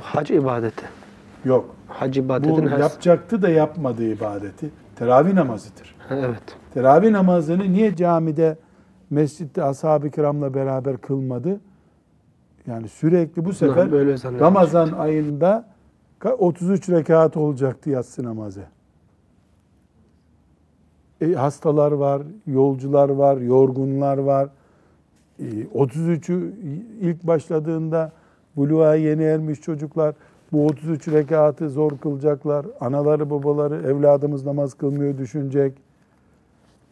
[0.00, 0.84] Hac ibadeti.
[1.44, 1.74] Yok.
[1.88, 2.78] Hac Bu ibadetin her...
[2.78, 4.70] yapacaktı da yapmadığı ibadeti.
[4.96, 5.96] Teravih namazıdır.
[6.10, 6.42] Evet.
[6.74, 8.58] Teravih namazını niye camide,
[9.10, 11.60] mescitte ashab-ı kiramla beraber kılmadı?
[12.66, 14.14] Yani sürekli bu sefer böyle.
[14.40, 15.68] Ramazan ayında
[16.20, 18.62] ka- 33 rekat olacaktı yatsı namazı.
[21.20, 24.48] E, hastalar var, yolcular var, yorgunlar var.
[25.38, 26.52] E, 33'ü
[27.00, 28.12] ilk başladığında
[28.56, 30.14] buluğa yeni ermiş çocuklar
[30.52, 32.66] Bu 33 rekatı zor kılacaklar.
[32.80, 35.72] Anaları babaları evladımız namaz kılmıyor düşünecek.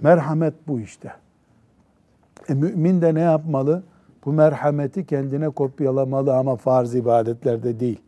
[0.01, 1.13] Merhamet bu işte.
[2.49, 3.83] E, mümin de ne yapmalı?
[4.25, 8.01] Bu merhameti kendine kopyalamalı ama farz ibadetlerde değil.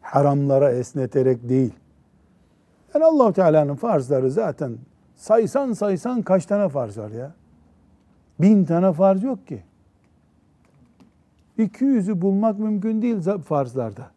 [0.00, 1.74] Haramlara esneterek değil.
[2.94, 4.78] Yani allah Teala'nın farzları zaten
[5.18, 7.34] saysan saysan kaç tane farz var ya?
[8.40, 9.62] Bin tane farz yok ki.
[11.58, 14.10] 200'ü bulmak mümkün değil farzlarda.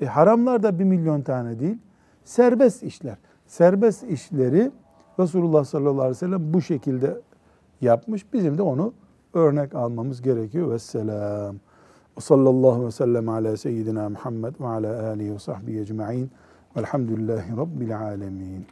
[0.00, 1.78] E, haramlar da bir milyon tane değil.
[2.24, 3.16] Serbest işler.
[3.46, 4.70] Serbest işleri
[5.18, 7.20] Resulullah sallallahu aleyhi ve sellem bu şekilde
[7.80, 8.32] yapmış.
[8.32, 8.92] Bizim de onu
[9.34, 10.70] örnek almamız gerekiyor.
[10.70, 11.54] Vesselam.
[12.16, 16.30] Ve sallallahu ve sellem ala seyyidina Muhammed ve ala alihi ve sahbihi ecma'in.
[16.76, 18.66] Velhamdülillahi Rabbil alemin.